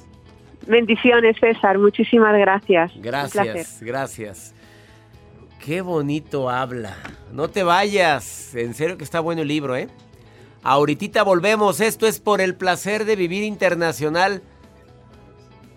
Bendiciones, 0.68 1.38
César. 1.40 1.78
Muchísimas 1.78 2.38
gracias. 2.38 2.92
Gracias, 2.98 3.82
gracias. 3.82 4.56
Qué 5.64 5.82
bonito 5.82 6.50
habla. 6.50 6.96
No 7.32 7.50
te 7.50 7.64
vayas. 7.64 8.54
En 8.56 8.74
serio 8.74 8.98
que 8.98 9.04
está 9.04 9.20
bueno 9.20 9.42
el 9.42 9.48
libro, 9.48 9.76
¿eh? 9.76 9.88
Ahorita 10.62 11.24
volvemos. 11.24 11.82
Esto 11.82 12.08
es 12.08 12.20
por 12.20 12.42
el 12.42 12.56
placer 12.56 13.06
de 13.06 13.16
vivir 13.16 13.44
internacional. 13.44 14.42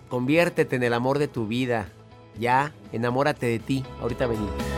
Conviértete 0.09 0.76
en 0.76 0.83
el 0.83 0.95
amor 0.95 1.18
de 1.18 1.29
tu 1.29 1.47
vida. 1.47 1.89
Ya, 2.39 2.72
enamórate 2.93 3.47
de 3.47 3.59
ti. 3.59 3.85
Ahorita 4.01 4.26
venimos. 4.26 4.78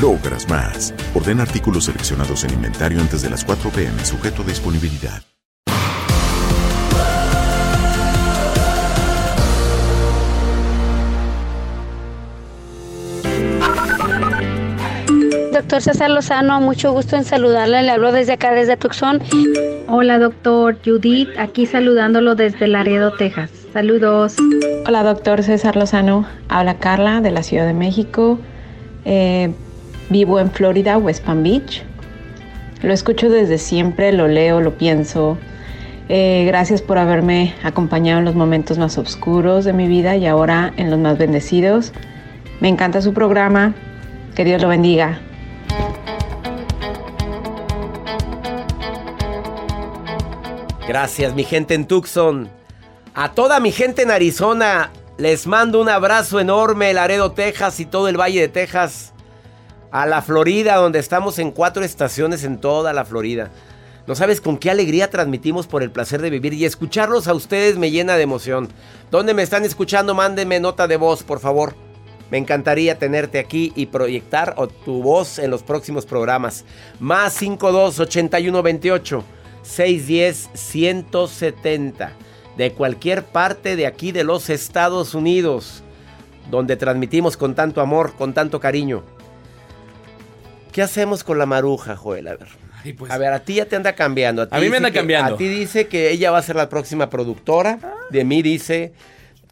logras 0.00 0.48
más. 0.48 0.94
Ordena 1.14 1.42
artículos 1.42 1.84
seleccionados 1.84 2.44
en 2.44 2.54
inventario 2.54 3.00
antes 3.00 3.22
de 3.22 3.30
las 3.30 3.44
4 3.44 3.70
pm, 3.70 4.04
sujeto 4.04 4.42
a 4.42 4.46
disponibilidad. 4.46 5.22
Doctor 15.52 15.80
César 15.80 16.10
Lozano, 16.10 16.60
mucho 16.60 16.92
gusto 16.92 17.16
en 17.16 17.24
saludarle. 17.24 17.82
Le 17.82 17.90
hablo 17.90 18.12
desde 18.12 18.32
acá, 18.32 18.52
desde 18.52 18.76
Tucson. 18.76 19.20
Hola, 19.88 20.18
doctor 20.18 20.76
Judith, 20.84 21.28
aquí 21.38 21.66
saludándolo 21.66 22.34
desde 22.34 22.66
Laredo, 22.66 23.12
Texas. 23.12 23.50
Saludos. 23.72 24.36
Hola, 24.86 25.02
doctor 25.02 25.42
César 25.42 25.76
Lozano. 25.76 26.26
Habla 26.48 26.78
Carla 26.78 27.20
de 27.20 27.30
la 27.30 27.42
Ciudad 27.42 27.66
de 27.66 27.72
México. 27.72 28.38
Eh, 29.04 29.54
Vivo 30.12 30.38
en 30.38 30.50
Florida, 30.50 30.98
West 30.98 31.24
Palm 31.24 31.42
Beach. 31.42 31.82
Lo 32.82 32.92
escucho 32.92 33.30
desde 33.30 33.56
siempre, 33.56 34.12
lo 34.12 34.28
leo, 34.28 34.60
lo 34.60 34.76
pienso. 34.76 35.38
Eh, 36.10 36.44
gracias 36.46 36.82
por 36.82 36.98
haberme 36.98 37.54
acompañado 37.62 38.18
en 38.18 38.26
los 38.26 38.34
momentos 38.34 38.76
más 38.76 38.98
oscuros 38.98 39.64
de 39.64 39.72
mi 39.72 39.88
vida 39.88 40.14
y 40.16 40.26
ahora 40.26 40.74
en 40.76 40.90
los 40.90 40.98
más 40.98 41.16
bendecidos. 41.16 41.94
Me 42.60 42.68
encanta 42.68 43.00
su 43.00 43.14
programa. 43.14 43.74
Que 44.34 44.44
Dios 44.44 44.60
lo 44.60 44.68
bendiga. 44.68 45.18
Gracias 50.86 51.34
mi 51.34 51.44
gente 51.44 51.72
en 51.72 51.86
Tucson. 51.86 52.50
A 53.14 53.32
toda 53.32 53.60
mi 53.60 53.72
gente 53.72 54.02
en 54.02 54.10
Arizona 54.10 54.90
les 55.16 55.46
mando 55.46 55.80
un 55.80 55.88
abrazo 55.88 56.38
enorme, 56.38 56.92
Laredo, 56.92 57.32
Texas 57.32 57.80
y 57.80 57.86
todo 57.86 58.08
el 58.08 58.20
Valle 58.20 58.40
de 58.40 58.48
Texas. 58.48 59.11
A 59.92 60.06
la 60.06 60.22
Florida, 60.22 60.76
donde 60.76 60.98
estamos 60.98 61.38
en 61.38 61.50
cuatro 61.50 61.84
estaciones 61.84 62.44
en 62.44 62.58
toda 62.58 62.94
la 62.94 63.04
Florida. 63.04 63.50
No 64.06 64.14
sabes 64.14 64.40
con 64.40 64.56
qué 64.56 64.70
alegría 64.70 65.10
transmitimos 65.10 65.66
por 65.66 65.82
el 65.82 65.92
placer 65.92 66.22
de 66.22 66.30
vivir 66.30 66.54
y 66.54 66.64
escucharlos 66.64 67.28
a 67.28 67.34
ustedes 67.34 67.76
me 67.76 67.90
llena 67.90 68.16
de 68.16 68.22
emoción. 68.22 68.68
¿Dónde 69.10 69.34
me 69.34 69.42
están 69.42 69.64
escuchando? 69.64 70.14
Mándenme 70.14 70.58
nota 70.60 70.88
de 70.88 70.96
voz, 70.96 71.22
por 71.22 71.40
favor. 71.40 71.74
Me 72.30 72.38
encantaría 72.38 72.98
tenerte 72.98 73.38
aquí 73.38 73.72
y 73.76 73.86
proyectar 73.86 74.56
tu 74.84 75.02
voz 75.02 75.38
en 75.38 75.50
los 75.50 75.62
próximos 75.62 76.06
programas. 76.06 76.64
Más 76.98 77.34
52 77.34 78.00
81 78.00 78.62
28 78.62 79.24
610 79.62 80.50
170 80.54 82.12
de 82.56 82.72
cualquier 82.72 83.24
parte 83.24 83.76
de 83.76 83.86
aquí 83.86 84.10
de 84.10 84.24
los 84.24 84.48
Estados 84.48 85.14
Unidos, 85.14 85.82
donde 86.50 86.76
transmitimos 86.76 87.36
con 87.36 87.54
tanto 87.54 87.82
amor, 87.82 88.14
con 88.16 88.32
tanto 88.34 88.58
cariño. 88.58 89.02
¿Qué 90.72 90.82
hacemos 90.82 91.22
con 91.24 91.38
la 91.38 91.46
maruja, 91.46 91.96
Joel? 91.96 92.28
A 92.28 92.36
ver. 92.36 92.48
pues. 92.98 93.10
A 93.12 93.18
ver, 93.18 93.32
a 93.32 93.40
ti 93.40 93.54
ya 93.54 93.66
te 93.66 93.76
anda 93.76 93.92
cambiando. 93.94 94.48
A 94.50 94.58
mí 94.60 94.68
me 94.68 94.78
anda 94.78 94.90
que- 94.90 94.98
cambiando. 94.98 95.34
A 95.34 95.38
ti 95.38 95.46
dice 95.48 95.86
que 95.86 96.10
ella 96.10 96.30
va 96.30 96.38
a 96.38 96.42
ser 96.42 96.56
la 96.56 96.68
próxima 96.68 97.08
productora. 97.10 97.78
De 98.10 98.24
mí 98.24 98.42
dice 98.42 98.92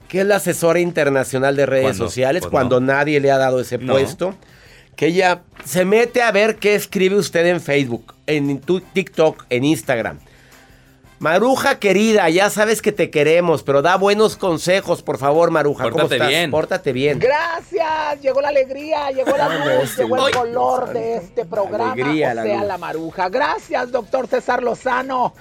que 0.08 0.20
es 0.22 0.26
la 0.26 0.36
asesora 0.36 0.80
internacional 0.80 1.54
de 1.54 1.66
redes 1.66 1.84
¿Cuándo? 1.84 2.04
sociales 2.06 2.40
Pues 2.42 2.50
cuando 2.50 2.80
nadie 2.80 3.20
le 3.20 3.30
ha 3.30 3.38
dado 3.38 3.60
ese 3.60 3.78
No. 3.78 3.92
puesto. 3.92 4.34
Que 4.96 5.06
ella 5.06 5.42
se 5.64 5.84
mete 5.84 6.20
a 6.22 6.32
ver 6.32 6.56
qué 6.56 6.74
escribe 6.74 7.16
usted 7.16 7.46
en 7.46 7.60
Facebook, 7.60 8.14
en 8.26 8.60
TikTok, 8.92 9.44
en 9.48 9.64
Instagram. 9.64 10.18
Maruja 11.20 11.78
querida, 11.78 12.30
ya 12.30 12.48
sabes 12.48 12.80
que 12.80 12.92
te 12.92 13.10
queremos, 13.10 13.62
pero 13.62 13.82
da 13.82 13.96
buenos 13.96 14.38
consejos, 14.38 15.02
por 15.02 15.18
favor, 15.18 15.50
Maruja. 15.50 15.84
¿Cómo 15.84 15.96
Pórtate 15.96 16.14
estás? 16.14 16.28
bien. 16.30 16.50
Pórtate 16.50 16.92
bien. 16.94 17.18
Gracias, 17.18 18.22
llegó 18.22 18.40
la 18.40 18.48
alegría, 18.48 19.10
llegó 19.10 19.36
la 19.36 19.80
luz, 19.80 19.98
llegó 19.98 20.28
el 20.28 20.34
color 20.34 20.94
de 20.94 21.16
este 21.16 21.44
programa, 21.44 21.92
alegría, 21.92 22.30
o 22.30 22.34
la 22.36 22.42
sea, 22.42 22.56
luz. 22.60 22.66
la 22.68 22.78
maruja. 22.78 23.28
Gracias, 23.28 23.92
doctor 23.92 24.28
César 24.28 24.62
Lozano. 24.62 25.34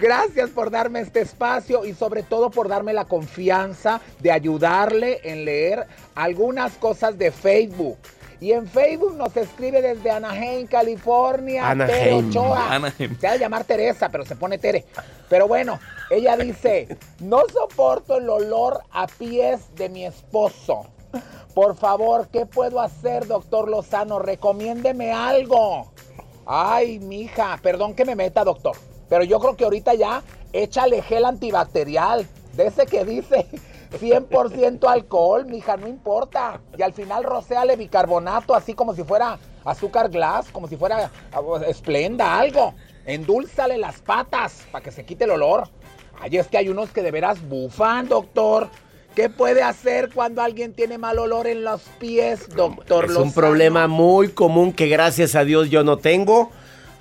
Gracias 0.00 0.48
por 0.48 0.70
darme 0.70 1.00
este 1.00 1.20
espacio 1.20 1.84
y 1.84 1.92
sobre 1.92 2.22
todo 2.22 2.48
por 2.48 2.66
darme 2.70 2.94
la 2.94 3.04
confianza 3.04 4.00
de 4.20 4.32
ayudarle 4.32 5.20
en 5.24 5.44
leer 5.44 5.86
algunas 6.14 6.72
cosas 6.78 7.18
de 7.18 7.32
Facebook. 7.32 7.98
Y 8.40 8.52
en 8.52 8.66
Facebook 8.68 9.16
nos 9.16 9.36
escribe 9.36 9.82
desde 9.82 10.10
Anaheim, 10.10 10.66
California, 10.66 11.62
Tere 11.62 11.84
Anaheim. 11.84 12.28
Ochoa. 12.28 12.74
Anaheim. 12.74 13.18
Se 13.18 13.26
va 13.26 13.32
a 13.32 13.36
llamar 13.36 13.64
Teresa, 13.64 14.08
pero 14.08 14.24
se 14.24 14.36
pone 14.36 14.58
Tere. 14.58 14.84
Pero 15.28 15.48
bueno, 15.48 15.80
ella 16.10 16.36
dice, 16.36 16.96
no 17.20 17.42
soporto 17.52 18.18
el 18.18 18.28
olor 18.28 18.82
a 18.92 19.06
pies 19.06 19.74
de 19.74 19.88
mi 19.88 20.04
esposo. 20.06 20.86
Por 21.54 21.76
favor, 21.76 22.28
¿qué 22.28 22.46
puedo 22.46 22.80
hacer, 22.80 23.26
doctor 23.26 23.68
Lozano? 23.68 24.20
Recomiéndeme 24.20 25.12
algo. 25.12 25.90
Ay, 26.46 27.00
mija, 27.00 27.58
perdón 27.60 27.94
que 27.94 28.04
me 28.04 28.14
meta, 28.14 28.44
doctor. 28.44 28.76
Pero 29.08 29.24
yo 29.24 29.40
creo 29.40 29.56
que 29.56 29.64
ahorita 29.64 29.94
ya 29.94 30.22
échale 30.52 31.02
gel 31.02 31.24
antibacterial. 31.24 32.26
De 32.54 32.66
ese 32.66 32.86
que 32.86 33.04
dice 33.04 33.46
100% 33.90 34.88
alcohol, 34.88 35.46
mija, 35.46 35.76
no 35.76 35.86
importa. 35.86 36.60
Y 36.76 36.82
al 36.82 36.92
final 36.92 37.24
rocéale 37.24 37.76
bicarbonato, 37.76 38.54
así 38.54 38.74
como 38.74 38.94
si 38.94 39.04
fuera 39.04 39.38
azúcar 39.64 40.10
glass, 40.10 40.48
como 40.50 40.68
si 40.68 40.76
fuera 40.76 41.10
ah, 41.32 41.40
esplenda, 41.66 42.38
algo. 42.38 42.74
Endúlzale 43.06 43.78
las 43.78 44.00
patas 44.00 44.66
para 44.70 44.84
que 44.84 44.90
se 44.90 45.04
quite 45.04 45.24
el 45.24 45.30
olor. 45.30 45.68
Ay, 46.20 46.36
es 46.36 46.48
que 46.48 46.58
hay 46.58 46.68
unos 46.68 46.90
que 46.90 47.02
de 47.02 47.10
veras 47.10 47.40
bufan, 47.48 48.08
doctor. 48.08 48.68
¿Qué 49.14 49.28
puede 49.28 49.62
hacer 49.62 50.10
cuando 50.14 50.42
alguien 50.42 50.74
tiene 50.74 50.98
mal 50.98 51.18
olor 51.18 51.46
en 51.46 51.64
los 51.64 51.82
pies, 51.98 52.48
doctor 52.54 53.06
Es 53.06 53.16
un 53.16 53.32
problema 53.32 53.88
muy 53.88 54.28
común 54.28 54.72
que 54.72 54.86
gracias 54.86 55.34
a 55.34 55.44
Dios 55.44 55.70
yo 55.70 55.82
no 55.82 55.96
tengo. 55.96 56.52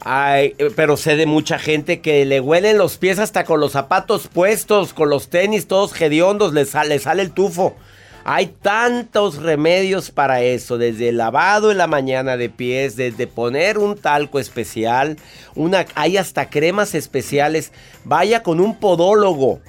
Ay, 0.10 0.56
eh, 0.58 0.70
pero 0.76 0.96
sé 0.96 1.18
de 1.18 1.26
mucha 1.26 1.60
gente 1.60 2.00
que 2.00 2.24
le 2.26 2.40
huelen 2.40 2.78
los 2.78 2.98
pies 2.98 3.20
hasta 3.20 3.44
con 3.44 3.60
los 3.60 3.74
zapatos 3.74 4.28
puestos, 4.28 4.94
con 4.94 5.10
los 5.10 5.30
tenis 5.30 5.68
todos 5.68 6.00
hediondos, 6.00 6.54
le 6.54 6.64
sale, 6.66 6.90
le 6.90 7.00
sale 7.00 7.22
el 7.24 7.32
tufo. 7.32 7.76
Hay 8.24 8.48
tantos 8.62 9.38
remedios 9.42 10.12
para 10.12 10.42
eso, 10.42 10.78
desde 10.78 11.10
el 11.10 11.18
lavado 11.18 11.72
en 11.72 11.78
la 11.78 11.88
mañana 11.88 12.38
de 12.38 12.50
pies, 12.50 12.96
desde 12.96 13.28
poner 13.28 13.78
un 13.78 13.98
talco 13.98 14.40
especial, 14.40 15.18
una, 15.56 15.86
hay 15.96 16.18
hasta 16.18 16.50
cremas 16.50 16.94
especiales. 16.96 17.72
Vaya 18.04 18.44
con 18.44 18.60
un 18.60 18.78
podólogo, 18.80 19.60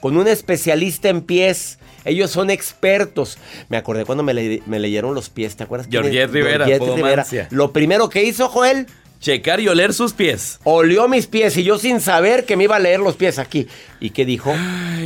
con 0.00 0.16
un 0.16 0.26
especialista 0.28 1.08
en 1.08 1.22
pies. 1.22 1.78
Ellos 2.04 2.30
son 2.30 2.50
expertos. 2.50 3.36
Me 3.68 3.76
acordé 3.76 4.04
cuando 4.04 4.22
me, 4.24 4.32
le- 4.34 4.62
me 4.66 4.78
leyeron 4.78 5.14
los 5.14 5.28
pies, 5.30 5.56
¿te 5.56 5.64
acuerdas? 5.64 5.88
Georgette 5.90 6.30
Rivera, 6.32 6.66
Georgette 6.66 6.78
podomancia. 6.78 7.48
Lo 7.50 7.72
primero 7.72 8.08
que 8.08 8.24
hizo, 8.24 8.48
Joel, 8.48 8.86
Checar 9.20 9.60
y 9.60 9.68
oler 9.68 9.92
sus 9.94 10.12
pies. 10.12 10.60
olió 10.64 11.08
mis 11.08 11.26
pies 11.26 11.56
y 11.56 11.64
yo 11.64 11.78
sin 11.78 12.00
saber 12.00 12.44
que 12.46 12.56
me 12.56 12.64
iba 12.64 12.76
a 12.76 12.78
leer 12.78 13.00
los 13.00 13.16
pies 13.16 13.38
aquí. 13.38 13.66
¿Y 14.00 14.10
qué 14.10 14.24
dijo? 14.24 14.54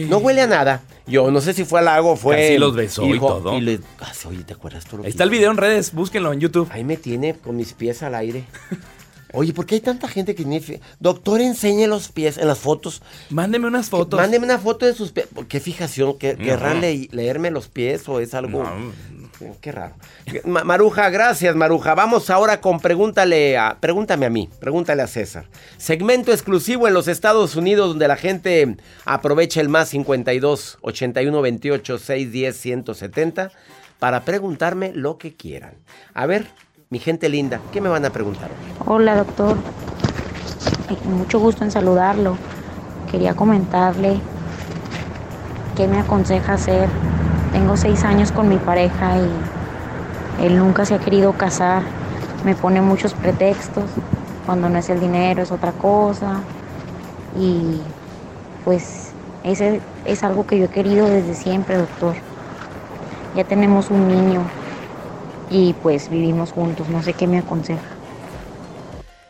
No 0.09 0.19
huele 0.19 0.43
a 0.43 0.47
nada. 0.47 0.83
Yo 1.07 1.31
no 1.31 1.41
sé 1.41 1.53
si 1.55 1.65
fue 1.65 1.81
halago 1.81 2.13
o 2.13 2.17
fue... 2.17 2.37
Casi 2.37 2.59
los 2.59 2.75
besó 2.75 3.05
y 3.07 3.19
todo. 3.19 3.59
le- 3.61 3.81
ah, 4.01 4.13
sí, 4.15 4.29
oye, 4.29 4.45
¿te 4.45 4.53
acuerdas 4.53 4.85
tú 4.85 4.97
lo 4.99 5.03
que 5.03 5.07
Ahí 5.09 5.11
está 5.11 5.25
el 5.25 5.31
video 5.31 5.51
en 5.51 5.57
redes, 5.57 5.93
búsquenlo 5.93 6.33
en 6.33 6.41
YouTube. 6.41 6.69
Ahí 6.71 6.85
me 6.85 6.97
tiene 6.97 7.35
con 7.35 7.57
mis 7.57 7.73
pies 7.73 8.03
al 8.03 8.15
aire. 8.15 8.45
Oye, 9.35 9.55
¿por 9.55 9.65
qué 9.65 9.77
hay 9.77 9.81
tanta 9.81 10.09
gente 10.09 10.35
que 10.35 10.45
tiene... 10.45 10.81
Doctor, 11.01 11.41
enseñe 11.41 11.87
los 11.87 12.09
pies 12.09 12.37
en 12.37 12.47
las 12.49 12.59
fotos. 12.59 13.01
Mándeme 13.31 13.67
unas 13.67 13.89
fotos. 13.89 14.21
Mándeme 14.21 14.45
una 14.45 14.59
foto 14.59 14.85
de 14.85 14.93
sus 14.93 15.11
pies. 15.11 15.27
¿Qué 15.49 15.59
fijación? 15.59 16.19
¿Qué- 16.19 16.37
No. 16.37 16.45
¿Querrán 16.45 16.83
le- 16.83 17.09
leerme 17.13 17.51
los 17.51 17.69
pies 17.69 18.07
o 18.11 18.21
es 18.21 18.35
algo...? 18.35 18.63
Qué 19.61 19.73
raro. 19.73 19.95
Ma- 20.45 20.65
Maruja, 20.65 21.09
gracias, 21.11 21.55
Maruja. 21.57 21.95
Vamos 21.95 22.31
ahora 22.31 22.61
con 22.61 22.81
pregúntale 22.81 23.57
a, 23.59 23.77
pregúntame 23.81 24.27
a 24.27 24.31
mí, 24.31 24.49
pregúntale 24.61 25.03
a 25.03 25.07
César. 25.07 25.47
Segmento 25.77 26.33
exclusivo 26.33 26.89
en 26.89 26.95
los 26.95 27.09
Estados 27.09 27.57
Unidos 27.57 27.89
donde 27.89 28.09
la 28.09 28.17
gente 28.17 28.77
aprovecha 29.05 29.61
el 29.61 29.69
más 29.69 29.89
52 29.91 30.79
81 30.83 31.43
28 31.43 31.99
610 31.99 32.57
170 32.57 33.51
para 33.99 34.25
preguntarme 34.25 34.93
lo 34.95 35.19
que 35.19 35.35
quieran. 35.35 35.75
A 36.15 36.27
ver, 36.27 36.47
mi 36.91 36.99
gente 36.99 37.29
linda, 37.29 37.61
¿qué 37.73 37.81
me 37.81 37.89
van 37.89 38.05
a 38.05 38.11
preguntar? 38.11 38.51
Hola 38.87 39.17
doctor, 39.17 39.57
mucho 41.05 41.39
gusto 41.39 41.65
en 41.65 41.71
saludarlo. 41.71 42.37
Quería 43.11 43.35
comentarle 43.35 44.19
qué 45.77 45.87
me 45.87 45.99
aconseja 46.01 46.55
hacer. 46.55 46.89
Tengo 47.53 47.77
seis 47.77 48.03
años 48.05 48.33
con 48.33 48.49
mi 48.49 48.57
pareja 48.57 49.19
y 49.19 50.45
él 50.47 50.59
nunca 50.59 50.85
se 50.85 50.95
ha 50.95 50.99
querido 50.99 51.35
casar. 51.35 51.83
Me 52.45 52.55
pone 52.55 52.81
muchos 52.81 53.15
pretextos. 53.15 53.85
Cuando 54.47 54.69
no 54.69 54.79
es 54.79 54.89
el 54.89 54.99
dinero 54.99 55.43
es 55.43 55.53
otra 55.53 55.73
cosa. 55.73 56.41
Y 57.39 57.81
pues 58.65 59.13
ese 59.45 59.81
es 60.05 60.23
algo 60.23 60.47
que 60.47 60.59
yo 60.59 60.65
he 60.65 60.69
querido 60.69 61.07
desde 61.07 61.35
siempre, 61.35 61.77
doctor. 61.77 62.15
Ya 63.37 63.45
tenemos 63.45 63.91
un 63.91 64.09
niño 64.09 64.43
y 65.51 65.75
pues 65.75 66.09
vivimos 66.09 66.53
juntos. 66.53 66.89
No 66.89 67.03
sé 67.03 67.13
qué 67.13 67.27
me 67.27 67.39
aconseja. 67.39 67.83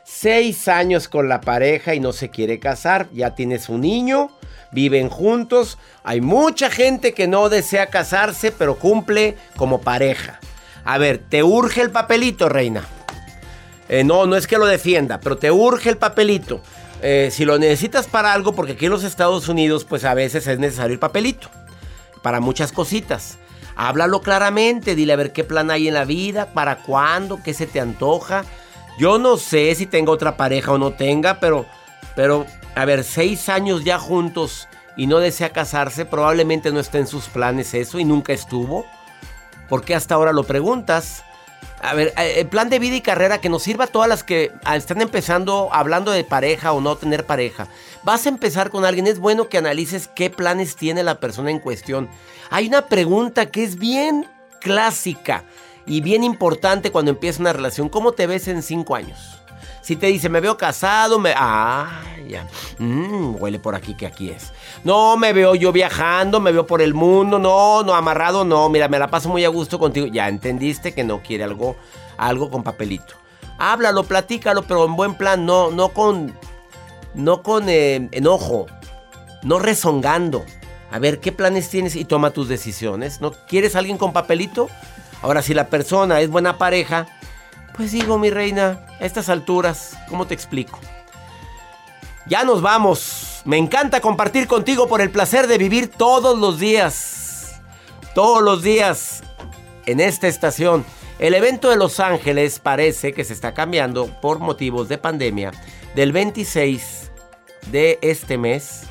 Seis 0.04 0.68
años 0.68 1.08
con 1.08 1.28
la 1.28 1.40
pareja 1.40 1.94
y 1.94 2.00
no 2.00 2.12
se 2.12 2.30
quiere 2.30 2.60
casar. 2.60 3.08
Ya 3.12 3.34
tienes 3.34 3.68
un 3.68 3.80
niño, 3.80 4.30
viven 4.72 5.08
juntos. 5.08 5.78
Hay 6.02 6.20
mucha 6.20 6.70
gente 6.70 7.14
que 7.14 7.28
no 7.28 7.48
desea 7.48 7.86
casarse, 7.86 8.50
pero 8.50 8.76
cumple 8.76 9.36
como 9.56 9.80
pareja. 9.80 10.40
A 10.84 10.98
ver, 10.98 11.18
¿te 11.18 11.42
urge 11.42 11.80
el 11.80 11.90
papelito, 11.90 12.48
reina? 12.48 12.84
Eh, 13.88 14.04
no, 14.04 14.26
no 14.26 14.36
es 14.36 14.46
que 14.46 14.58
lo 14.58 14.66
defienda, 14.66 15.20
pero 15.20 15.36
te 15.36 15.50
urge 15.50 15.90
el 15.90 15.98
papelito. 15.98 16.60
Eh, 17.02 17.30
si 17.32 17.44
lo 17.44 17.58
necesitas 17.58 18.06
para 18.06 18.32
algo, 18.32 18.54
porque 18.54 18.72
aquí 18.72 18.86
en 18.86 18.92
los 18.92 19.04
Estados 19.04 19.48
Unidos, 19.48 19.84
pues 19.84 20.04
a 20.04 20.14
veces 20.14 20.46
es 20.46 20.58
necesario 20.58 20.94
el 20.94 20.98
papelito. 20.98 21.48
Para 22.22 22.40
muchas 22.40 22.72
cositas. 22.72 23.38
Háblalo 23.74 24.20
claramente, 24.20 24.94
dile 24.94 25.12
a 25.12 25.16
ver 25.16 25.32
qué 25.32 25.44
plan 25.44 25.70
hay 25.70 25.88
en 25.88 25.94
la 25.94 26.04
vida, 26.04 26.46
para 26.52 26.82
cuándo, 26.82 27.40
qué 27.42 27.54
se 27.54 27.66
te 27.66 27.80
antoja. 27.80 28.44
Yo 28.98 29.18
no 29.18 29.36
sé 29.36 29.74
si 29.74 29.86
tenga 29.86 30.12
otra 30.12 30.36
pareja 30.36 30.72
o 30.72 30.78
no 30.78 30.92
tenga, 30.92 31.40
pero, 31.40 31.66
pero, 32.14 32.46
a 32.74 32.84
ver, 32.84 33.04
seis 33.04 33.48
años 33.48 33.84
ya 33.84 33.98
juntos 33.98 34.68
y 34.96 35.06
no 35.06 35.18
desea 35.18 35.50
casarse, 35.50 36.04
probablemente 36.04 36.72
no 36.72 36.80
esté 36.80 36.98
en 36.98 37.06
sus 37.06 37.26
planes 37.28 37.74
eso 37.74 37.98
y 37.98 38.04
nunca 38.04 38.32
estuvo. 38.32 38.86
¿Por 39.68 39.84
qué 39.84 39.94
hasta 39.94 40.14
ahora 40.14 40.32
lo 40.32 40.44
preguntas? 40.44 41.24
A 41.80 41.94
ver, 41.94 42.12
eh, 42.16 42.34
el 42.38 42.46
plan 42.46 42.70
de 42.70 42.78
vida 42.78 42.96
y 42.96 43.00
carrera 43.00 43.40
que 43.40 43.48
nos 43.48 43.62
sirva 43.62 43.84
a 43.84 43.88
todas 43.88 44.08
las 44.08 44.22
que 44.22 44.52
ah, 44.64 44.76
están 44.76 45.02
empezando 45.02 45.68
hablando 45.72 46.12
de 46.12 46.24
pareja 46.24 46.72
o 46.72 46.80
no 46.80 46.96
tener 46.96 47.26
pareja. 47.26 47.68
Vas 48.04 48.26
a 48.26 48.28
empezar 48.28 48.70
con 48.70 48.84
alguien, 48.84 49.06
es 49.06 49.18
bueno 49.18 49.48
que 49.48 49.58
analices 49.58 50.08
qué 50.08 50.30
planes 50.30 50.76
tiene 50.76 51.02
la 51.02 51.20
persona 51.20 51.50
en 51.50 51.58
cuestión. 51.58 52.08
Hay 52.50 52.68
una 52.68 52.86
pregunta 52.86 53.46
que 53.46 53.64
es 53.64 53.76
bien 53.76 54.26
clásica 54.60 55.44
y 55.86 56.00
bien 56.00 56.22
importante 56.22 56.92
cuando 56.92 57.10
empieza 57.10 57.40
una 57.40 57.52
relación. 57.52 57.88
¿Cómo 57.88 58.12
te 58.12 58.26
ves 58.26 58.46
en 58.48 58.62
cinco 58.62 58.94
años? 58.94 59.41
Si 59.82 59.96
te 59.96 60.06
dice, 60.06 60.28
me 60.28 60.40
veo 60.40 60.56
casado, 60.56 61.18
me... 61.18 61.34
Ah, 61.36 62.02
ya. 62.28 62.46
Mm, 62.78 63.34
huele 63.40 63.58
por 63.58 63.74
aquí 63.74 63.94
que 63.94 64.06
aquí 64.06 64.30
es. 64.30 64.52
No, 64.84 65.16
me 65.16 65.32
veo 65.32 65.56
yo 65.56 65.72
viajando, 65.72 66.38
me 66.38 66.52
veo 66.52 66.66
por 66.66 66.80
el 66.80 66.94
mundo. 66.94 67.40
No, 67.40 67.82
no, 67.82 67.92
amarrado, 67.92 68.44
no. 68.44 68.68
Mira, 68.68 68.86
me 68.88 69.00
la 69.00 69.08
paso 69.08 69.28
muy 69.28 69.44
a 69.44 69.48
gusto 69.48 69.80
contigo. 69.80 70.06
Ya 70.06 70.28
entendiste 70.28 70.94
que 70.94 71.02
no 71.02 71.20
quiere 71.20 71.42
algo, 71.42 71.74
algo 72.16 72.48
con 72.48 72.62
papelito. 72.62 73.14
Háblalo, 73.58 74.04
platícalo, 74.04 74.62
pero 74.62 74.84
en 74.84 74.94
buen 74.94 75.14
plan, 75.14 75.44
no, 75.44 75.70
no 75.72 75.88
con... 75.88 76.32
No 77.14 77.42
con 77.42 77.68
eh, 77.68 78.08
enojo. 78.12 78.66
No 79.42 79.58
rezongando. 79.58 80.44
A 80.92 81.00
ver, 81.00 81.18
¿qué 81.18 81.32
planes 81.32 81.68
tienes? 81.68 81.96
Y 81.96 82.04
toma 82.04 82.30
tus 82.30 82.48
decisiones. 82.48 83.20
¿No 83.20 83.32
quieres 83.32 83.74
alguien 83.74 83.98
con 83.98 84.12
papelito? 84.12 84.68
Ahora, 85.22 85.42
si 85.42 85.54
la 85.54 85.66
persona 85.66 86.20
es 86.20 86.30
buena 86.30 86.56
pareja, 86.56 87.06
pues 87.76 87.92
digo, 87.92 88.18
mi 88.18 88.30
reina, 88.30 88.86
a 89.00 89.04
estas 89.04 89.28
alturas, 89.28 89.96
¿cómo 90.08 90.26
te 90.26 90.34
explico? 90.34 90.78
Ya 92.26 92.44
nos 92.44 92.62
vamos. 92.62 93.42
Me 93.44 93.58
encanta 93.58 94.00
compartir 94.00 94.46
contigo 94.46 94.86
por 94.86 95.00
el 95.00 95.10
placer 95.10 95.46
de 95.46 95.58
vivir 95.58 95.88
todos 95.88 96.38
los 96.38 96.58
días. 96.58 97.60
Todos 98.14 98.42
los 98.42 98.62
días 98.62 99.22
en 99.86 100.00
esta 100.00 100.28
estación. 100.28 100.84
El 101.18 101.34
evento 101.34 101.70
de 101.70 101.76
Los 101.76 102.00
Ángeles 102.00 102.58
parece 102.58 103.12
que 103.12 103.24
se 103.24 103.32
está 103.32 103.54
cambiando 103.54 104.06
por 104.20 104.38
motivos 104.38 104.88
de 104.88 104.98
pandemia 104.98 105.52
del 105.94 106.12
26 106.12 107.10
de 107.70 107.98
este 108.02 108.38
mes 108.38 108.82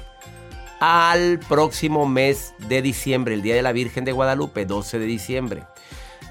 al 0.80 1.40
próximo 1.40 2.08
mes 2.08 2.54
de 2.58 2.82
diciembre, 2.82 3.36
el 3.36 3.42
Día 3.42 3.56
de 3.56 3.62
la 3.62 3.72
Virgen 3.72 4.04
de 4.04 4.12
Guadalupe, 4.12 4.66
12 4.66 4.98
de 4.98 5.06
diciembre. 5.06 5.64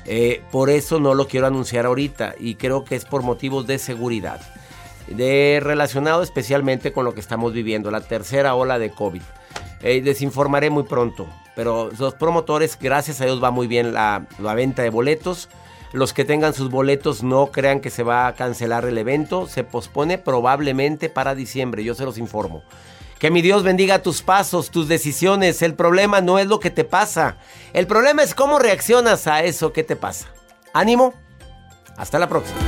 Eh, 0.07 0.43
por 0.51 0.71
eso 0.71 0.99
no 0.99 1.15
lo 1.15 1.29
quiero 1.29 1.47
anunciar 1.47 1.87
ahorita 1.87 2.35
y 2.39 2.55
creo 2.55 2.85
que 2.85 2.97
es 2.97 3.05
por 3.05 3.23
motivos 3.23 3.67
de 3.67 3.79
seguridad, 3.79 4.41
de 5.09 5.61
relacionado 5.63 6.23
especialmente 6.23 6.93
con 6.93 7.05
lo 7.05 7.15
que 7.15 7.21
estamos 7.21 7.53
viviendo, 7.53 7.91
la 7.91 8.01
tercera 8.01 8.55
ola 8.55 8.79
de 8.79 8.91
COVID. 8.91 9.23
Eh, 9.83 10.01
desinformaré 10.03 10.71
muy 10.71 10.85
pronto, 10.85 11.27
pero 11.55 11.91
los 11.99 12.15
promotores, 12.15 12.79
gracias 12.81 13.21
a 13.21 13.25
Dios, 13.25 13.43
va 13.43 13.51
muy 13.51 13.67
bien 13.67 13.93
la 13.93 14.27
venta 14.55 14.83
de 14.83 14.91
boletos. 14.91 15.49
Los 15.93 16.13
que 16.13 16.25
tengan 16.25 16.55
sus 16.55 16.71
boletos 16.71 17.25
no 17.25 17.49
crean 17.49 17.81
que 17.81 17.91
se 17.91 18.05
va 18.05 18.29
a 18.29 18.35
cancelar 18.35 18.85
el 18.85 18.97
evento, 18.97 19.49
se 19.49 19.65
pospone 19.65 20.19
probablemente 20.19 21.09
para 21.09 21.35
diciembre, 21.35 21.83
yo 21.83 21.95
se 21.95 22.05
los 22.05 22.17
informo. 22.17 22.63
Que 23.21 23.31
mi 23.31 23.43
Dios 23.43 23.63
bendiga 23.63 24.03
tus 24.03 24.23
pasos, 24.23 24.71
tus 24.71 24.89
decisiones. 24.89 25.61
El 25.61 25.75
problema 25.75 26.23
no 26.23 26.39
es 26.39 26.47
lo 26.47 26.59
que 26.59 26.71
te 26.71 26.85
pasa. 26.85 27.37
El 27.75 27.87
problema 27.87 28.23
es 28.23 28.35
cómo 28.35 28.59
reaccionas 28.59 29.27
a 29.27 29.45
eso 29.45 29.75
que 29.75 29.85
te 29.85 29.95
pasa. 29.95 30.29
Ánimo. 30.73 31.13
Hasta 31.99 32.19
la 32.19 32.31
próxima. 32.31 32.59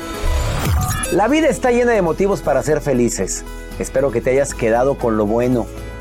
La 1.11 1.27
vida 1.27 1.49
está 1.49 1.71
llena 1.71 1.93
de 1.93 2.03
motivos 2.03 2.43
para 2.43 2.63
ser 2.63 2.83
felices. 2.83 3.45
Espero 3.79 4.11
que 4.11 4.21
te 4.21 4.31
hayas 4.31 4.53
quedado 4.53 4.99
con 4.99 5.17
lo 5.17 5.25
bueno 5.25 5.67